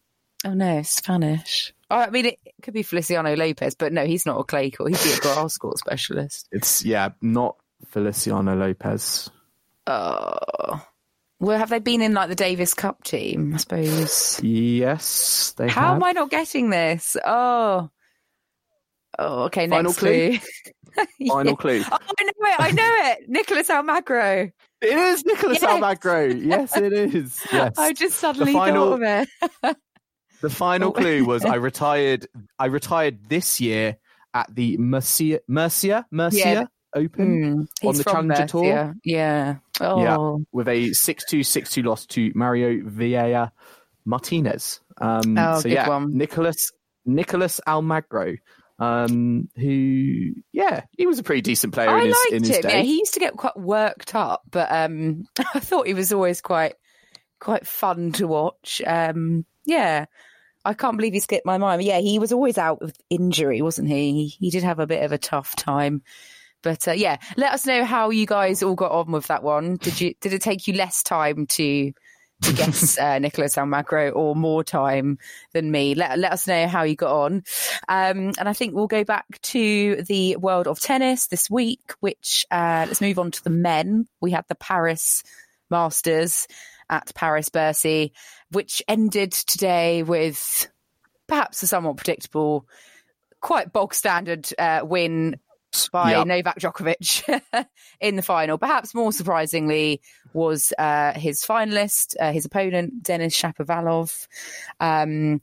[0.45, 1.74] Oh no, Spanish.
[1.90, 4.90] Oh, I mean, it could be Feliciano Lopez, but no, he's not a clay court.
[4.97, 6.49] He'd be a grass court specialist.
[6.51, 7.57] It's yeah, not
[7.88, 9.31] Feliciano Lopez.
[9.87, 10.83] Oh,
[11.40, 13.55] well, have they been in like the Davis Cup team?
[13.55, 14.40] I suppose.
[14.42, 15.97] Yes, they How have.
[15.97, 17.16] am I not getting this?
[17.25, 17.90] Oh.
[19.18, 19.68] Oh, okay.
[19.68, 20.38] Final Next clue.
[21.29, 21.57] Final Yeah.
[21.57, 21.83] clue.
[21.90, 22.61] Oh, I know it.
[22.61, 23.29] I know it.
[23.29, 24.51] Nicolas Almagro.
[24.81, 25.70] It is Nicolas Yes.
[25.70, 26.44] Almagro.
[26.44, 27.40] Yes, it is.
[27.53, 27.75] Yes.
[27.79, 29.29] I just suddenly final- thought of
[29.62, 29.77] it.
[30.45, 30.93] The final Oh.
[30.93, 32.27] clue was I retired.
[32.59, 33.97] I retired this year
[34.33, 36.65] at the Murcia Murcia Murcia Yeah.
[36.97, 38.95] Open Hmm, on the Challenger Tour.
[39.05, 39.57] Yeah.
[39.81, 40.45] Oh.
[40.53, 43.51] with a 6-2 6-2 loss to Mario Vilella
[44.05, 44.81] Martinez.
[45.01, 46.17] Um, Oh, so yeah, one.
[46.17, 46.71] Nicolas
[47.05, 48.37] Nicolas Almagro.
[48.79, 52.57] um, who, yeah, he was a pretty decent player I in his, liked in his
[52.57, 52.63] him.
[52.63, 52.77] day.
[52.79, 56.41] Yeah, he used to get quite worked up, but um, I thought he was always
[56.41, 56.75] quite
[57.41, 58.81] quite fun to watch.
[58.87, 60.07] Um, yeah,
[60.64, 61.83] I can't believe he skipped my mind.
[61.83, 64.29] Yeah, he was always out with injury, wasn't he?
[64.29, 66.03] He did have a bit of a tough time.
[66.62, 69.77] But uh, yeah, let us know how you guys all got on with that one.
[69.77, 71.92] Did you did it take you less time to
[72.42, 75.18] to guess uh, Nicolas Almagro or more time
[75.53, 75.94] than me?
[75.94, 77.44] Let let us know how you got on.
[77.88, 81.92] Um, and I think we'll go back to the world of tennis this week.
[82.00, 84.09] Which uh, let's move on to the men.
[84.22, 85.22] We had the Paris
[85.70, 86.48] Masters
[86.90, 88.12] at Paris Bercy,
[88.51, 90.68] which ended today with
[91.27, 92.66] perhaps a somewhat predictable,
[93.40, 95.38] quite bog standard uh, win
[95.92, 96.27] by Yep.
[96.27, 97.66] Novak Djokovic
[98.01, 98.59] in the final.
[98.59, 100.01] Perhaps more surprisingly
[100.33, 104.27] was uh, his finalist, uh, his opponent, Denis Shapovalov.
[104.81, 105.40] Um,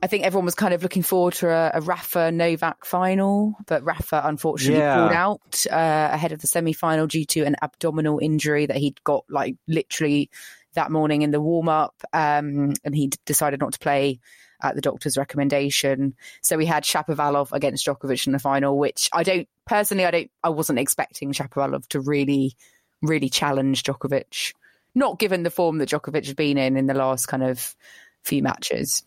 [0.00, 3.82] I think everyone was kind of looking forward to a, a Rafa Novak final, but
[3.82, 4.96] Rafa unfortunately Yeah.
[4.96, 9.02] pulled out uh, ahead of the semi final due to an abdominal injury that he'd
[9.02, 10.30] got like literally
[10.74, 11.94] that morning in the warm up.
[12.12, 14.20] Um, and he decided not to play
[14.62, 16.14] at the doctor's recommendation.
[16.42, 20.30] So we had Shapovalov against Djokovic in the final, which I don't personally, I don't,
[20.44, 22.54] I wasn't expecting Shapovalov to really,
[23.02, 24.54] really challenge Djokovic.
[24.94, 27.74] Not given the form that Djokovic had been in in the last kind of
[28.22, 29.04] few matches.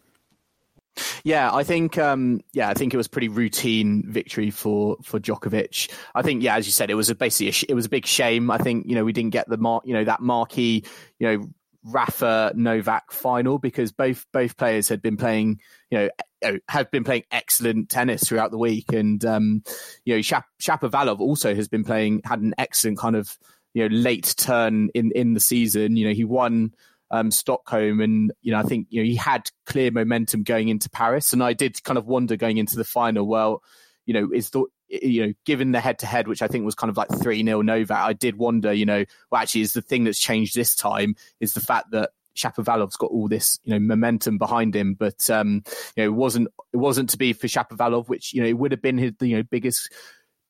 [1.24, 5.92] Yeah, I think um, yeah, I think it was pretty routine victory for for Djokovic.
[6.16, 7.90] I think yeah, as you said, it was a basically a sh- it was a
[7.90, 8.52] big shame.
[8.52, 10.84] I think you know we didn't get the mar- you know that marquee
[11.20, 11.48] you know
[11.84, 16.10] Rafa Novak final because both both players had been playing you know
[16.44, 19.64] uh, have been playing excellent tennis throughout the week, and um,
[20.06, 23.38] you know Shap- Shapovalov also has been playing had an excellent kind of
[23.74, 25.96] you know late turn in in the season.
[25.96, 26.74] You know he won
[27.12, 30.90] um, Stockholm, and you know I think you know he had clear momentum going into
[30.90, 33.28] Paris, and I did kind of wonder going into the final.
[33.28, 33.62] Well,
[34.06, 36.76] you know, is the you know given the head to head, which I think was
[36.76, 39.82] kind of like three 0 Novak, I did wonder, you know, well actually is the
[39.82, 43.80] thing that's changed this time is the fact that Shapovalov's got all this, you know,
[43.80, 45.64] momentum behind him, but um,
[45.96, 48.72] you know, it wasn't it wasn't to be for Shapovalov, which you know it would
[48.72, 49.92] have been his you know biggest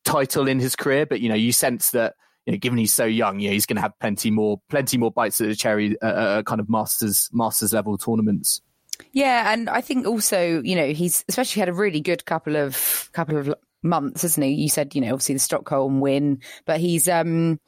[0.06, 3.06] title in his career, but you know, you sense that you know, given he's so
[3.06, 6.06] young, yeah, he's going to have plenty more, plenty more bites at the cherry, uh,
[6.06, 8.62] uh, kind of masters, masters level tournaments.
[9.13, 13.10] Yeah, and I think also, you know, he's especially had a really good couple of
[13.13, 14.54] couple of months, hasn't he?
[14.54, 17.60] You said, you know, obviously the Stockholm win, but he's um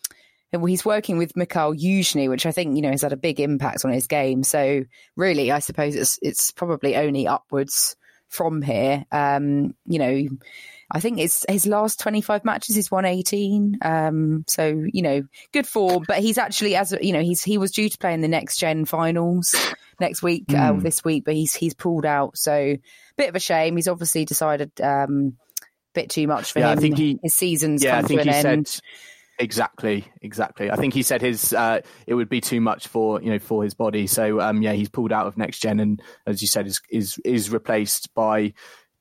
[0.66, 3.86] he's working with Mikhail Yuzhny, which I think, you know, has had a big impact
[3.86, 4.44] on his game.
[4.44, 4.84] So
[5.16, 7.96] really, I suppose it's it's probably only upwards
[8.28, 9.06] from here.
[9.12, 10.28] Um, you know,
[10.96, 13.80] I think it's his last 25 matches he's won 18.
[13.82, 17.72] Um, so, you know, good form, but he's actually as you know, he's he was
[17.72, 19.56] due to play in the next gen finals
[20.00, 22.38] next week, uh, this week, but he's he's pulled out.
[22.38, 22.76] So,
[23.18, 23.76] bit of a shame.
[23.76, 25.36] He's obviously decided um
[25.96, 28.34] bit too much for Yeah, I think he- his season's Yeah, I think to he
[28.34, 28.68] end.
[28.68, 28.84] said
[29.40, 30.70] exactly, exactly.
[30.72, 33.64] I think he said his uh, it would be too much for you know for
[33.64, 34.08] his body.
[34.08, 37.20] So um, yeah, he's pulled out of next gen, and as you said, is is
[37.26, 38.54] is replaced by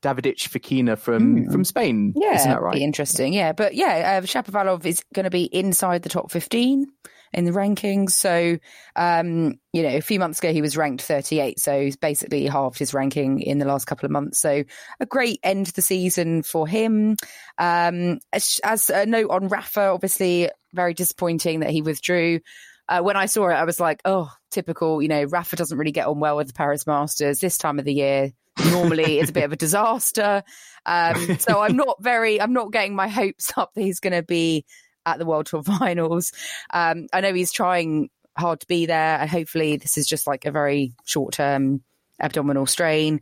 [0.03, 2.13] Davidovich Fokina from from Spain.
[2.15, 2.75] Yeah, isn't that right?
[2.75, 3.33] Be interesting.
[3.33, 6.87] Yeah, but yeah, uh, Shapovalov is going to be inside the top fifteen
[7.33, 8.11] in the rankings.
[8.11, 8.57] So,
[8.95, 12.77] um, you know, a few months ago he was ranked 38, so he's basically halved
[12.77, 14.39] his ranking in the last couple of months.
[14.39, 14.63] So,
[14.99, 17.17] a great end to the season for him.
[17.57, 22.39] Um, as, as a note on Rafa, obviously very disappointing that he withdrew.
[22.87, 25.01] Uh, when I saw it, I was like, oh, typical.
[25.01, 27.85] You know, Rafa doesn't really get on well with the Paris Masters this time of
[27.85, 28.31] the year.
[28.71, 30.43] Normally, it's a bit of a disaster.
[30.85, 34.23] Um, so I'm not very, I'm not getting my hopes up that he's going to
[34.23, 34.65] be
[35.05, 36.31] at the World Tour Finals.
[36.69, 40.45] Um, I know he's trying hard to be there, and hopefully, this is just like
[40.45, 41.83] a very short term
[42.19, 43.21] abdominal strain.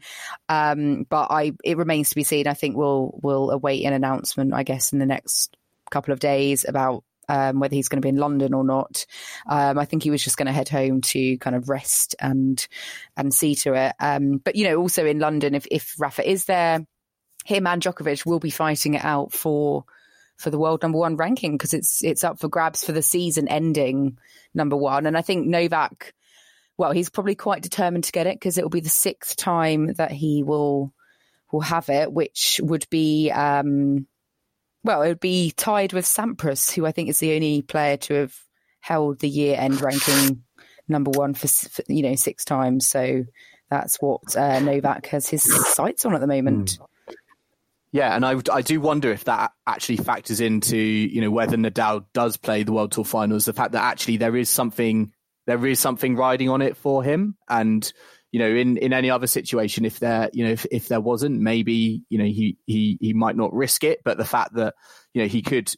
[0.50, 2.48] Um, but I, it remains to be seen.
[2.48, 5.56] I think we'll we'll await an announcement, I guess, in the next
[5.90, 9.06] couple of days about um, whether he's going to be in London or not.
[9.48, 12.66] Um, I think he was just going to head home to kind of rest and
[13.16, 13.96] and see to it.
[14.00, 16.86] Um, but you know, also in London, if if Rafa is there,
[17.46, 19.86] him and Djokovic will be fighting it out for
[20.38, 23.48] for the world number one ranking because it's it's up for grabs for the season
[23.48, 24.18] ending
[24.54, 25.06] number one.
[25.06, 26.14] And I think Novak,
[26.78, 29.94] well, he's probably quite determined to get it because it will be the sixth time
[29.94, 30.94] that he will
[31.52, 34.08] will have it, which would be um,
[34.84, 38.14] well, it would be tied with Sampras, who I think is the only player to
[38.16, 38.36] have
[38.80, 40.44] held the year end ranking
[40.88, 42.88] number one for, for you know six times.
[42.88, 43.24] So
[43.70, 46.78] that's what uh, Novak has his sights on at the moment.
[47.94, 52.06] Yeah, and I, I do wonder if that actually factors into you know whether Nadal
[52.14, 53.46] does play the World Tour Finals.
[53.46, 55.12] The fact that actually there is something
[55.48, 57.92] there is something riding on it for him, and
[58.32, 61.40] you know, in, in any other situation, if there, you know, if, if there wasn't,
[61.42, 64.00] maybe, you know, he, he, he might not risk it.
[64.06, 64.76] But the fact that,
[65.14, 65.74] you know, he could,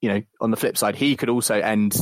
[0.00, 1.96] you know, on the flip side, he could also end,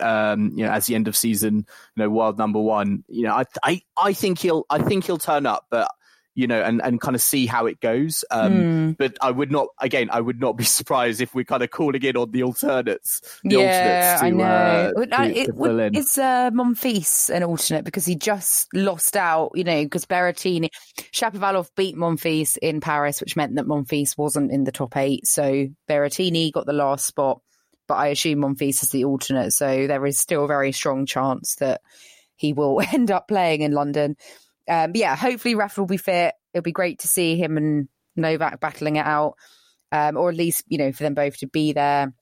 [0.00, 1.64] um, you know, as the end of season, you
[1.96, 5.46] know, world number one, you know, I, I, I think he'll, I think he'll turn
[5.46, 5.90] up, but
[6.38, 8.24] you know, and, and kind of see how it goes.
[8.30, 8.96] Um, mm.
[8.96, 12.00] But I would not, again, I would not be surprised if we're kind of calling
[12.00, 13.40] in on the alternates.
[13.42, 14.44] The yeah, alternates to, I know.
[14.44, 19.64] Uh, to, it, to Is uh, Monfils an alternate because he just lost out, you
[19.64, 20.68] know, because Berrettini,
[21.12, 25.26] Shapovalov beat Monfils in Paris, which meant that Monfils wasn't in the top eight.
[25.26, 27.40] So Berrettini got the last spot,
[27.88, 29.54] but I assume Monfils is the alternate.
[29.54, 31.80] So there is still a very strong chance that
[32.36, 34.16] he will end up playing in London.
[34.68, 36.34] Um, yeah, hopefully Rafa will be fit.
[36.52, 39.34] It'll be great to see him and Novak battling it out,
[39.92, 42.12] um, or at least you know for them both to be there.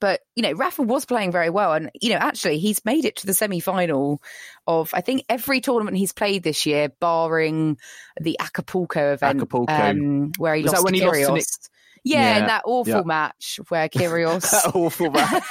[0.00, 3.16] But you know, Rafa was playing very well, and you know, actually, he's made it
[3.16, 4.22] to the semi-final
[4.66, 7.76] of I think every tournament he's played this year, barring
[8.20, 9.72] the Acapulco event, Acapulco.
[9.72, 11.28] Um, where he was lost that when to he Kyrgios.
[11.28, 11.70] lost to
[12.04, 13.02] Yeah, Yeah, in that awful yeah.
[13.04, 15.42] match where Kyrgios, that awful match.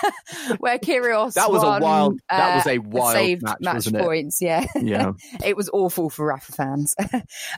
[0.60, 3.96] where Kyrgios That was a wild- that was uh, a wild saved match, match wasn't
[3.98, 4.34] it?
[4.42, 5.12] Yeah, Yeah.
[5.46, 6.96] it was awful for Rafa fans.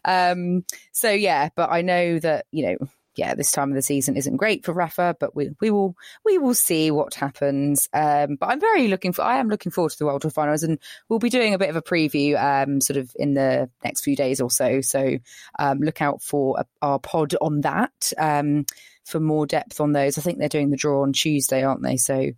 [0.06, 4.15] um, so yeah, but I know that you know, yeah, this time of the season
[4.15, 7.89] isn't great for Rafa, but we we will we will see what happens.
[7.93, 9.24] Um, but I'm very looking for.
[9.24, 11.69] I am looking forward to the World Tour Finals, and we'll be doing a bit
[11.69, 14.82] of a preview, um, sort of in the next few days or so.
[14.82, 15.17] So
[15.60, 18.13] um, look out for our pod on that.
[18.17, 18.65] Um,
[19.04, 21.97] for more depth on those, I think they're doing the draw on Tuesday, aren't they?
[21.97, 22.32] So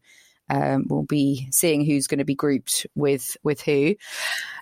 [0.49, 3.95] um, we'll be seeing who's going to be grouped with with who.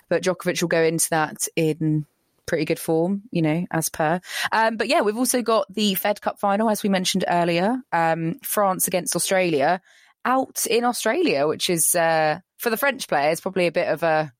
[0.08, 2.06] But Djokovic will go into that in
[2.46, 4.20] pretty good form, you know, as per.
[4.50, 8.36] Um, but yeah, we've also got the Fed Cup final, as we mentioned earlier, um,
[8.42, 9.80] France against Australia,
[10.24, 14.32] out in Australia, which is uh, for the French players probably a bit of a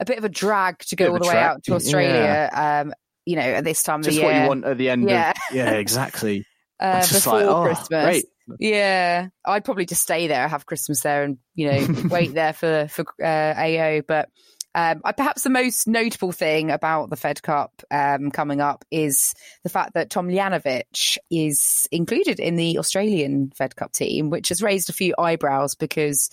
[0.00, 2.48] a bit of a drag to go all the way out to Australia.
[2.52, 2.92] Um,
[3.26, 5.08] you know, at this time of Just the year, what you want at the end
[5.08, 5.30] Yeah.
[5.30, 6.46] of yeah, exactly.
[6.80, 8.04] uh, just before like, oh, Christmas.
[8.04, 8.24] Great.
[8.58, 12.88] Yeah, I'd probably just stay there, have Christmas there, and you know wait there for
[12.88, 14.00] for uh, AO.
[14.08, 14.30] But
[14.74, 19.68] um, perhaps the most notable thing about the Fed Cup um, coming up is the
[19.68, 24.92] fact that Tomljanovic is included in the Australian Fed Cup team, which has raised a
[24.92, 26.30] few eyebrows because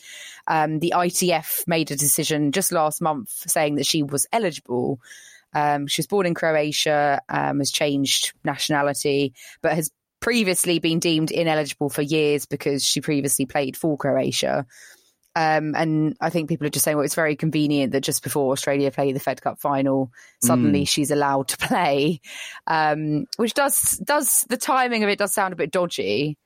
[0.47, 4.99] um, the ITF made a decision just last month saying that she was eligible.
[5.53, 11.31] Um, she was born in Croatia, um, has changed nationality, but has previously been deemed
[11.31, 14.65] ineligible for years because she previously played for Croatia.
[15.35, 18.53] Um, and I think people are just saying, well, it's very convenient that just before
[18.53, 22.21] Australia play the Fed Cup final, suddenly she's allowed to play,
[22.67, 26.37] um, which does does the timing of it does sound a bit dodgy.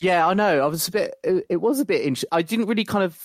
[0.00, 0.60] Yeah, I know.
[0.60, 1.14] I was a bit.
[1.24, 2.02] It, it was a bit.
[2.04, 3.18] Int- I didn't really kind of.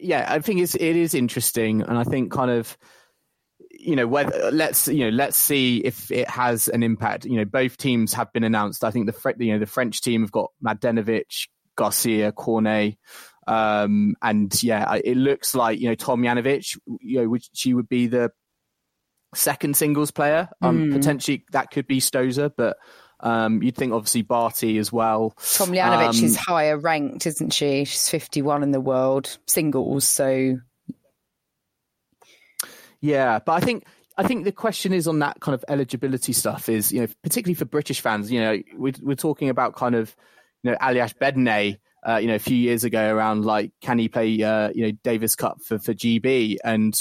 [0.00, 2.76] Yeah, I think it's it is interesting, and I think kind of.
[3.70, 7.26] You know, whether let's you know let's see if it has an impact.
[7.26, 8.82] You know, both teams have been announced.
[8.82, 12.96] I think the you know the French team have got Mladenovic, Garcia, Cornet,
[13.46, 16.78] um, and yeah, it looks like you know Tomljanovic.
[17.00, 18.30] You know, which she would be the
[19.34, 20.48] second singles player.
[20.62, 20.92] Um, Mm.
[20.92, 22.76] potentially that could be Stosur, but
[23.20, 25.34] um, you'd think obviously Barty as well.
[25.38, 27.84] Tomljanovic Um, is higher ranked, isn't she?
[27.84, 30.04] She's 51 in the world singles.
[30.06, 30.58] So,
[33.00, 36.68] Yeah, but I think I think the question is on that kind of eligibility stuff
[36.68, 38.30] is you know particularly for British fans.
[38.30, 40.14] You know, we're, we're talking about kind of
[40.62, 41.78] you know Aljaz Bedene.
[42.06, 44.42] Uh, you know, a few years ago, around like, can he play?
[44.42, 46.94] Uh, you know, Davis Cup for for GB, and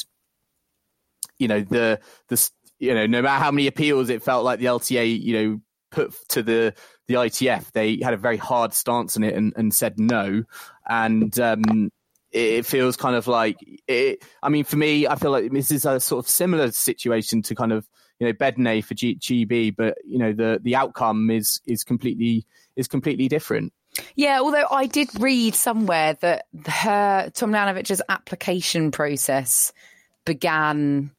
[1.38, 4.66] you know the the you know no matter how many appeals it felt like the
[4.66, 5.62] LTA you know
[5.92, 6.74] put to the
[7.08, 10.44] the ITF, they had a very hard stance on it and, and said no,
[10.88, 11.92] and um,
[12.32, 14.24] it feels kind of like it.
[14.42, 17.56] I mean, for me, I feel like this is a sort of similar situation to
[17.56, 17.88] kind of
[18.20, 22.46] you know Bedene for G- GB, but you know the the outcome is is completely
[22.76, 23.74] is completely different.
[24.16, 29.72] Yeah, although I did read somewhere that her, Tomljanovic's application process
[30.26, 31.12] began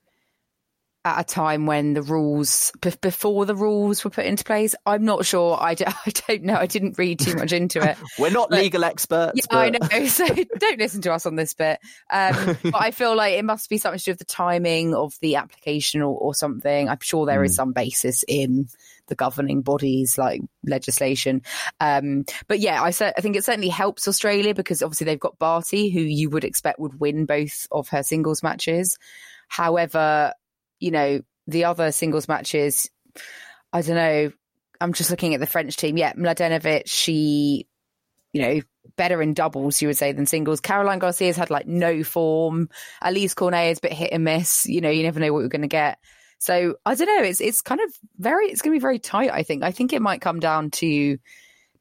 [1.06, 4.74] at a time when the rules b- before the rules were put into place.
[4.87, 5.58] I'm not sure.
[5.60, 6.54] I, d- I don't know.
[6.56, 7.98] I didn't read too much into it.
[8.18, 9.38] We're not But- legal experts.
[9.50, 10.06] Yeah, I know.
[10.06, 11.78] So don't listen to us on this bit.
[12.10, 15.12] Um, but I feel like it must be something to do with the timing of
[15.20, 16.88] the application or, or something.
[16.88, 18.68] I'm sure there is some basis in
[19.09, 21.42] the governing bodies like legislation.
[21.81, 25.90] Um, but yeah, I, I think it certainly helps Australia because obviously they've got Barty,
[25.90, 28.96] who you would expect would win both of her singles matches.
[29.48, 30.33] However,
[30.81, 32.90] you know, the other singles matches,
[33.73, 34.33] I don't know.
[34.81, 35.96] I'm just looking at the French team.
[35.96, 37.67] Yeah, Mladenovic, she,
[38.33, 38.61] you know,
[38.96, 40.61] better in doubles, you would say, than singles.
[40.61, 42.69] Caroline Garcia's had like no form.
[43.02, 44.67] Alizé Cornet is a bit hit and miss.
[44.67, 45.98] You know, you never know what you're going to get.
[46.38, 47.22] So I don't know.
[47.22, 48.46] It's it's kind of very.
[48.46, 49.30] It's going to be very tight.
[49.32, 49.62] I think.
[49.62, 51.18] I think it might come down to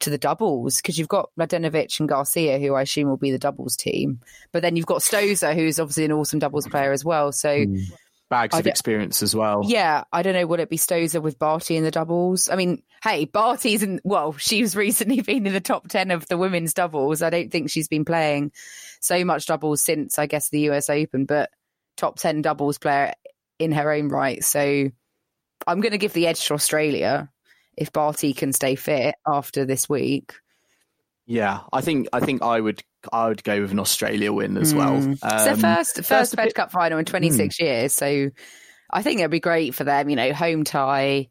[0.00, 3.38] to the doubles because you've got Mladenovic and Garcia, who I assume will be the
[3.38, 4.20] doubles team.
[4.52, 7.32] But then you've got Stosur, who's obviously an awesome doubles player as well.
[7.32, 7.82] So mm.
[8.28, 9.62] bags of experience as well.
[9.64, 10.46] Yeah, I don't know.
[10.46, 12.48] Will it be Stosur with Barty in the doubles?
[12.48, 14.00] I mean, hey, Barty's in.
[14.04, 17.22] Well, she's recently been in the top ten of the women's doubles.
[17.22, 18.52] I don't think she's been playing
[19.00, 21.50] so much doubles since I guess the US Open, but
[21.96, 23.14] top ten doubles player
[23.58, 24.42] in her own right.
[24.42, 24.90] So
[25.66, 27.30] I'm going to give the edge to Australia
[27.76, 30.34] if Barty can stay fit after this week.
[31.26, 34.74] Yeah, I think I think I would I would go with an Australia win as
[34.74, 34.76] mm.
[34.76, 34.96] well.
[34.96, 36.54] Um, it's their first first, first Fed bit...
[36.54, 37.60] Cup final in 26 mm.
[37.60, 38.30] years, so
[38.90, 40.10] I think it'd be great for them.
[40.10, 41.28] You know, home tie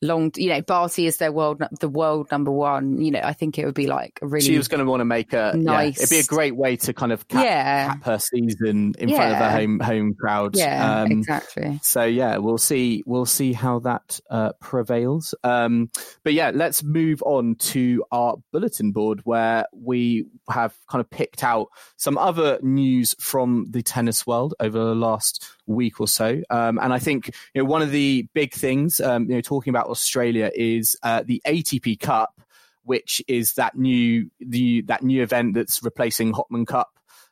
[0.00, 3.58] long you know Barty is their world the world number one you know I think
[3.58, 5.98] it would be like a really she was going to want to make a nice
[5.98, 7.88] yeah, it'd be a great way to kind of cap, yeah.
[7.88, 9.16] cap her season in yeah.
[9.16, 13.52] front of the home home crowd yeah um, exactly so yeah we'll see we'll see
[13.52, 15.90] how that uh, prevails um,
[16.22, 21.42] but yeah let's move on to our bulletin board where we have kind of picked
[21.42, 26.40] out some other news from the tennis world over the last week or so.
[26.50, 29.70] Um, and I think you know one of the big things, um, you know, talking
[29.70, 32.40] about Australia is uh, the ATP Cup,
[32.82, 36.90] which is that new the that new event that's replacing Hopman Cup.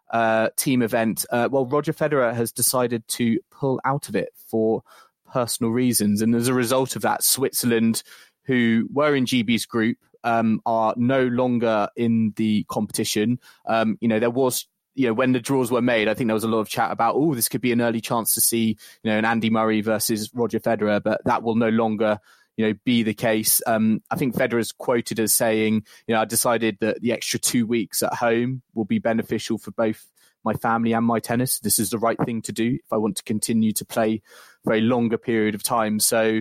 [0.09, 1.26] Uh, team event.
[1.30, 4.84] Uh, well, Roger Federer has decided to pull out of it for
[5.32, 8.05] personal reasons, and as a result of that, Switzerland,
[8.45, 13.41] who were in GB's group, um, are no longer in the competition.
[13.66, 16.35] Um, you know, there was you know, when the draws were made, I think there
[16.35, 18.79] was a lot of chat about, oh, this could be an early chance to see,
[19.03, 22.19] you know, an Andy Murray versus Roger Federer, but that will no longer,
[22.57, 23.61] you know, be the case.
[23.67, 27.67] Um, I think Federer's quoted as saying, you know, I decided that the extra two
[27.67, 30.07] weeks at home will be beneficial for both
[30.45, 31.59] my family and my tennis.
[31.59, 34.23] This is the right thing to do if I want to continue to play
[34.65, 36.01] for a longer period of time.
[36.01, 36.41] So,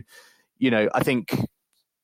[0.57, 1.37] you know, I think,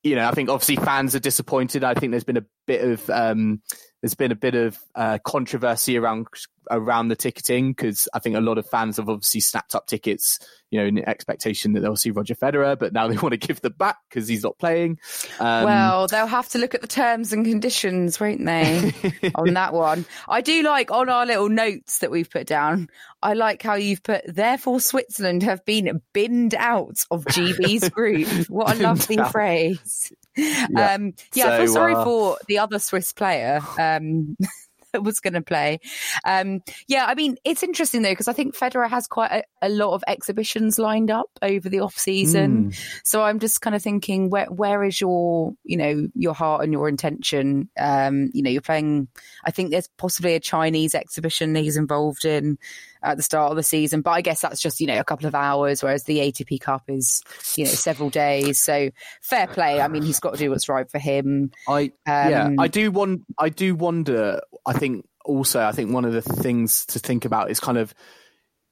[0.03, 1.85] you know, I think obviously fans are disappointed.
[1.85, 3.61] I think there's been a bit of, um,
[4.01, 6.27] there's been a bit of uh, controversy around
[6.69, 10.39] around the ticketing because I think a lot of fans have obviously snapped up tickets,
[10.69, 13.61] you know, in expectation that they'll see Roger Federer, but now they want to give
[13.61, 14.99] them back because he's not playing.
[15.39, 18.93] Um, well, they'll have to look at the terms and conditions, won't they,
[19.35, 20.05] on that one?
[20.27, 22.89] I do like on our little notes that we've put down.
[23.21, 24.23] I like how you've put.
[24.27, 28.27] Therefore, Switzerland have been binned out of GB's group.
[28.49, 30.11] What a lovely phrase
[30.69, 32.03] yeah, um, yeah so, I feel sorry uh...
[32.03, 33.61] for the other Swiss player.
[33.79, 34.37] Um,
[34.91, 35.79] that was going to play.
[36.25, 39.69] Um, yeah, I mean, it's interesting though because I think Federer has quite a, a,
[39.69, 42.71] lot of exhibitions lined up over the off season.
[42.71, 43.01] Mm.
[43.03, 46.73] So I'm just kind of thinking, where where is your you know your heart and
[46.73, 47.69] your intention?
[47.79, 49.07] Um, you know, you're playing.
[49.45, 52.57] I think there's possibly a Chinese exhibition he's involved in
[53.03, 54.01] at the start of the season.
[54.01, 56.83] But I guess that's just, you know, a couple of hours, whereas the ATP Cup
[56.87, 57.21] is,
[57.55, 58.61] you know, several days.
[58.63, 58.89] So
[59.21, 59.81] fair play.
[59.81, 61.51] I mean, he's got to do what's right for him.
[61.67, 66.05] I, um, yeah, I do want, I do wonder, I think also, I think one
[66.05, 67.93] of the things to think about is kind of,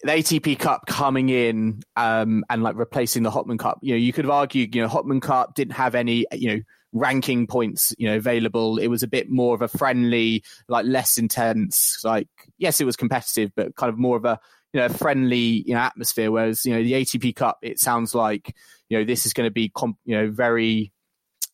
[0.01, 3.79] the ATP Cup coming in um, and like replacing the Hopman Cup.
[3.81, 6.61] You know, you could have argued, you know, Hopman Cup didn't have any, you know,
[6.93, 8.77] ranking points, you know, available.
[8.77, 11.99] It was a bit more of a friendly, like less intense.
[12.03, 12.27] Like,
[12.57, 14.39] yes, it was competitive, but kind of more of a
[14.73, 16.31] you know friendly you know atmosphere.
[16.31, 18.55] Whereas you know the ATP Cup, it sounds like
[18.89, 20.91] you know this is going to be comp- you know very.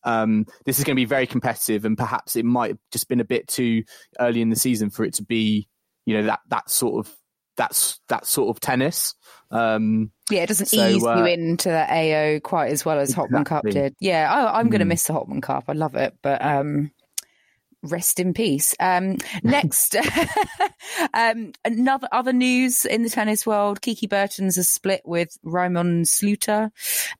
[0.04, 3.20] Um, this is going to be very competitive, and perhaps it might have just been
[3.20, 3.82] a bit too
[4.20, 5.66] early in the season for it to be,
[6.04, 7.12] you know, that that sort of
[7.56, 9.14] that's that sort of tennis.
[9.50, 13.10] Um, yeah, it doesn't so, ease uh, you into the AO quite as well as
[13.10, 13.38] exactly.
[13.38, 13.94] Hopman Cup did.
[14.00, 14.90] Yeah, I, am going to mm.
[14.90, 15.64] miss the Hopman Cup.
[15.68, 16.90] I love it, but um,
[17.82, 18.74] rest in peace.
[18.80, 19.96] Um, next,
[21.14, 26.70] um, another other news in the tennis world: Kiki Bertens a split with Raemon Sluiter,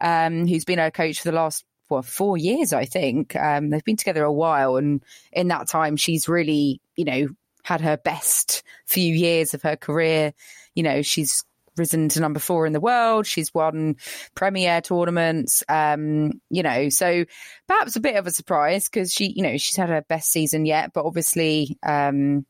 [0.01, 3.37] um, who's been her coach for the last well, four years, I think.
[3.37, 7.29] Um, they've been together a while, and in that time, she's really, you know,
[7.67, 10.33] had her best few years of her career.
[10.77, 11.45] You know, she's
[11.77, 13.27] risen to number four in the world.
[13.27, 13.97] She's won
[14.37, 15.65] premier tournaments.
[15.69, 17.25] Um, you know, so
[17.67, 20.65] perhaps a bit of a surprise because she, you know, she's had her best season
[20.65, 22.47] yet, but obviously, um,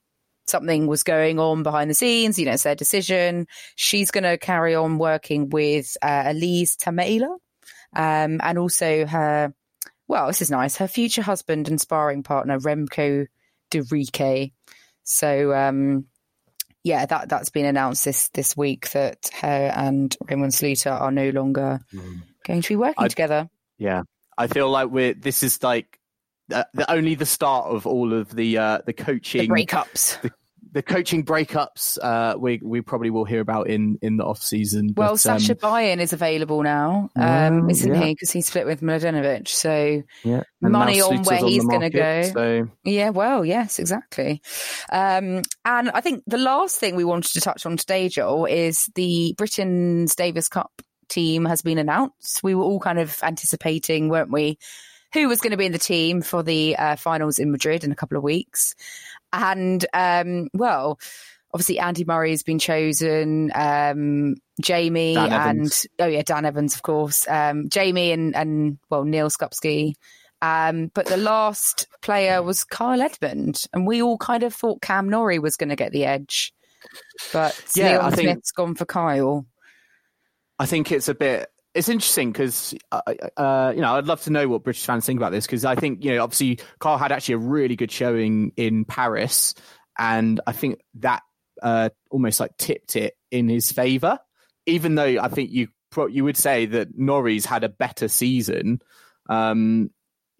[0.46, 2.38] something was going on behind the scenes.
[2.38, 3.46] You know, it's their decision.
[3.74, 7.38] She's going to carry on working with uh, Elise Tamaëla,
[7.94, 9.54] um, and also her.
[10.08, 10.76] Well, this is nice.
[10.76, 13.26] Her future husband and sparring partner Remco
[13.70, 14.52] de.
[15.06, 16.06] So um,
[16.82, 21.30] yeah, that that's been announced this this week that her and Raemon Sluiter are no
[21.30, 22.22] longer mm.
[22.44, 23.48] going to be working I, together.
[23.78, 24.02] Yeah,
[24.36, 25.98] I feel like we're this is like
[26.52, 30.20] uh, the, only the start of all of the uh, the coaching the breakups.
[30.22, 30.32] The,
[30.76, 34.92] the coaching breakups uh, we we probably will hear about in in the off season.
[34.94, 38.04] Well, but, Sasha um, Bajin is available now, um, Well, isn't yeah.
[38.04, 38.12] he?
[38.12, 39.48] Because he split with Mladenovic.
[39.48, 42.22] So yeah, money on where he's gonna go.
[42.24, 44.42] So yeah, well, yes, exactly.
[44.92, 48.90] Um, and I think the last thing we wanted to touch on today, Joel, is
[48.94, 52.42] the Britain's Davis Cup team has been announced.
[52.42, 54.58] We were all kind of anticipating, weren't we?
[55.14, 57.92] Who was going to be in the team for the uh, finals in Madrid in
[57.92, 58.74] a couple of weeks?
[59.32, 60.98] And um, well,
[61.52, 63.50] obviously Andy Murray has been chosen.
[63.54, 65.86] Um, Jamie Dan and Evans.
[65.98, 67.26] oh yeah, Dan Evans, of course.
[67.28, 69.94] Um, Jamie and and well Neal Skupski.
[70.42, 75.08] Um, but the last player was Kyle Edmund, and we all kind of thought Cam
[75.08, 76.52] Norrie was going to get the edge,
[77.32, 79.46] but Yeah, Leon I think- Smith's gone for Kyle.
[80.58, 81.50] I think it's a bit.
[81.76, 83.02] It's interesting because, uh,
[83.36, 85.74] uh, you know, I'd love to know what British fans think about this because I
[85.74, 89.54] think, you know, obviously Carl had actually a really good showing in Paris,
[89.98, 91.22] and I think that
[91.62, 94.18] uh, almost like tipped it in his favour.
[94.66, 98.80] Even though I think you pro- you would say that Norrie's had a better season,
[99.28, 99.90] um,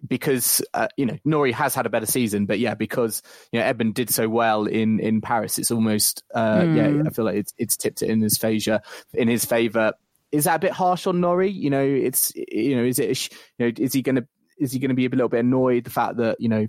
[0.06, 3.22] because uh, you know Norrie has had a better season, but yeah, because
[3.52, 7.24] you know Edmund did so well in in Paris, it's almost uh, yeah, I feel
[7.24, 8.80] like it's it's tipped it in his favour
[9.14, 9.92] in his favour
[10.32, 11.50] is that a bit harsh on Norrie?
[11.50, 14.26] You know, it's you know, is it you know, is he going to
[14.58, 16.66] is he going to be a little bit annoyed the fact that you know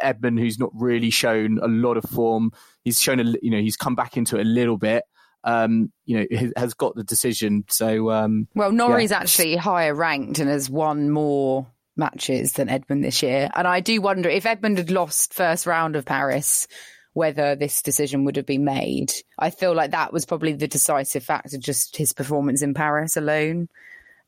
[0.00, 2.50] Edmund, who's not really shown a lot of form,
[2.82, 5.04] he's shown a you know he's come back into it a little bit.
[5.46, 7.64] Um, you know, has- has got the decision.
[7.68, 9.18] So um, Well, Norrie's Yeah.
[9.18, 13.50] actually higher ranked and has won more matches than Edmund this year.
[13.54, 16.66] And I do wonder if Edmund had lost first round of Paris,
[17.14, 19.12] whether this decision would have been made.
[19.38, 23.68] I feel like that was probably the decisive factor, just his performance in Paris alone,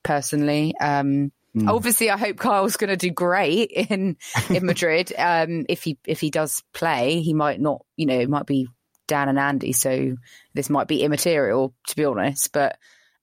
[0.03, 0.75] personally.
[0.81, 1.33] Um,
[1.67, 4.17] Obviously, I hope Kyle's going to do great in
[4.51, 5.13] in Madrid.
[5.17, 7.85] Um, if he if he does play, he might not.
[7.97, 8.69] You know, it might be
[9.09, 10.17] Dan and Andy, so
[10.55, 12.53] this might be immaterial, to be honest.
[12.53, 12.77] But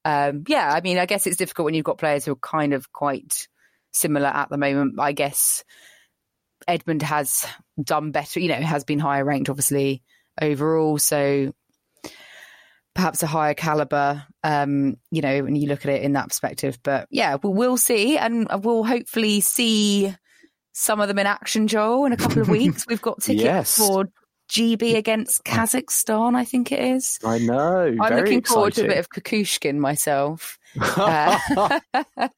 [0.03, 2.73] um, yeah, I mean, I guess it's difficult when you've got players who are kind
[2.73, 3.47] of quite
[3.91, 4.99] similar at the moment.
[4.99, 5.63] I guess
[6.67, 7.45] Edmund has
[7.81, 10.03] done better, you know, has been higher ranked, obviously,
[10.41, 10.97] overall.
[10.97, 11.53] So
[12.95, 16.77] perhaps a higher caliber, um, you know, when you look at it in that perspective.
[16.83, 18.17] But yeah, we'll, we'll see.
[18.17, 20.13] And we'll hopefully see
[20.73, 22.85] some of them in action, Joel, in a couple of weeks.
[22.87, 23.77] We've got tickets Yes.
[23.77, 24.05] for
[24.53, 27.17] GB against Kazakhstan, I think it is.
[27.25, 27.89] I know.
[27.99, 30.59] I'm very looking forward to a bit of Kukushkin myself.
[30.97, 31.37] Uh,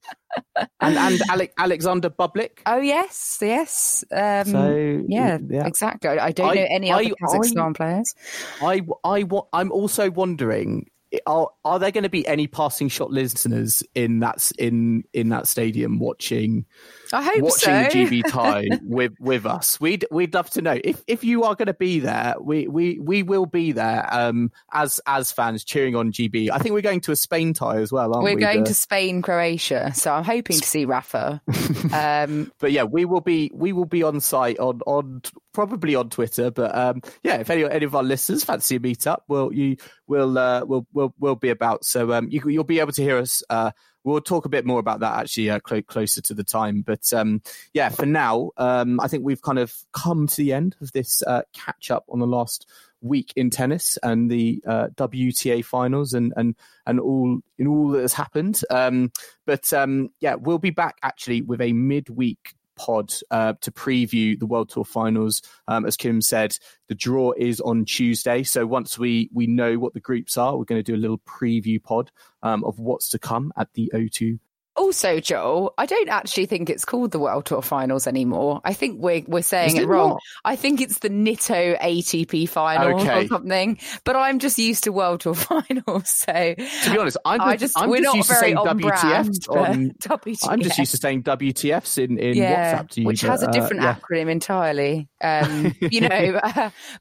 [0.82, 2.60] and and Alec, Alexander Bublik.
[2.66, 4.04] oh yes, yes.
[4.12, 5.66] Um, So yeah, yeah.
[5.66, 6.10] exactly.
[6.10, 8.14] I I don't I- know any other I- Kazakhstan players.
[8.62, 10.88] I, I, wa- I'm also wondering
[11.26, 15.48] are are there going to be any passing shot listeners in that in in that
[15.48, 16.66] stadium watching
[17.14, 17.84] I hope watching so.
[17.84, 19.80] the GB tie with with us?
[19.80, 22.36] We'd we'd love to know if if you are going to be there.
[22.42, 26.50] We we we will be there um as as fans cheering on GB.
[26.52, 28.42] I think we're going to a Spain tie as well, aren't We're we?
[28.42, 31.42] going The- to Spain, Croatia, so I'm hoping to see Rafa.
[31.94, 35.22] Um, but yeah, we will be we will be on site on on
[35.56, 36.52] probably on Twitter.
[36.52, 40.38] But um, yeah, if any any of our listeners fancy a meetup, well, you will
[40.38, 41.86] uh, will will will be about.
[41.86, 43.42] So um, you you'll be able to hear us.
[43.50, 43.72] Uh,
[44.04, 46.82] we'll talk a bit more about that actually uh, clo- closer to the time.
[46.82, 47.42] But um,
[47.74, 51.24] yeah, for now, um, I think we've kind of come to the end of this
[51.24, 52.70] uh, catch up on the last
[53.02, 58.02] week in tennis and the uh, WTA finals and and and all in all that
[58.02, 58.62] has happened.
[58.70, 59.12] Um,
[59.46, 64.46] but um, yeah, we'll be back actually with a midweek pod uh, to preview the
[64.46, 65.42] World Tour finals.
[65.68, 66.58] Um, as Kim said,
[66.88, 68.44] the draw is on Tuesday.
[68.44, 71.20] So once we we know what the groups are, we're going to do a little
[71.20, 72.12] preview pod
[72.44, 74.40] um, of what's to come at the O2
[74.86, 78.62] also, Joel, I don't actually think it's called the World Tour Finals anymore.
[78.64, 80.10] I think we're we're saying it, it wrong.
[80.10, 80.22] not?
[80.46, 83.26] I think it's the Nitto ATP Finals Okay.
[83.26, 83.80] or something.
[84.04, 87.76] But I'm just used to World Tour Finals, so To be honest, I'm I just,
[87.80, 88.80] I'm we're just not used to very saying on.
[88.80, 89.92] WTF on.
[90.00, 90.50] WTF.
[90.50, 93.42] I'm just used to saying WTFs in, in yeah, WhatsApp to you, which but, has
[93.44, 93.96] a uh, different yeah.
[93.96, 95.08] acronym entirely.
[95.20, 96.40] Um, you know,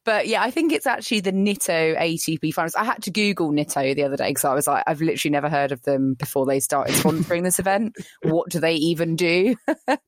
[0.05, 2.76] but yeah, I think it's actually the Nitto ATP Finals.
[2.76, 5.51] I had to Google Nitto the other day because I was like, I've literally never
[5.51, 7.74] heard of them before they started sponsoring this event.
[8.22, 9.57] What do they even do?
[9.89, 9.99] um,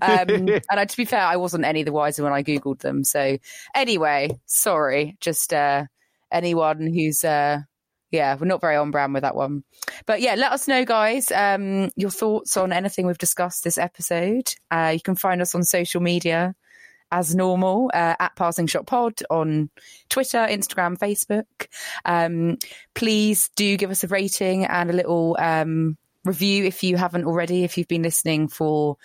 [0.00, 3.04] and I, to be fair, I wasn't any the wiser when I Googled them.
[3.04, 3.38] So
[3.74, 5.84] anyway, sorry, just uh,
[6.30, 7.24] anyone who's.
[7.24, 7.60] Uh,
[8.10, 9.64] yeah, we're not very on brand with that one.
[10.06, 14.54] But yeah, let us know, guys, um, your thoughts on anything we've discussed this episode.
[14.70, 16.54] Uh, you can find us on social media
[17.10, 19.70] as normal uh, at Passing Shot Pod on
[20.08, 21.44] Twitter, Instagram, Facebook.
[22.04, 22.58] Um,
[22.94, 27.64] please do give us a rating and a little um, review if you haven't already,
[27.64, 28.96] if you've been listening for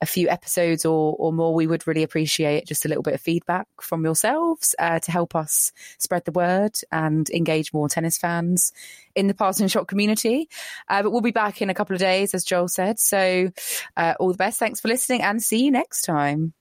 [0.00, 3.20] a few episodes or, or more, we would really appreciate just a little bit of
[3.20, 8.72] feedback from yourselves uh, to help us spread the word and engage more tennis fans
[9.16, 10.48] in the Passing Shot community.
[10.88, 13.00] Uh, but we'll be back in a couple of days, as Joel said.
[13.00, 13.50] So
[13.96, 14.58] uh, all the best.
[14.58, 16.54] Thanks for listening and see you next time.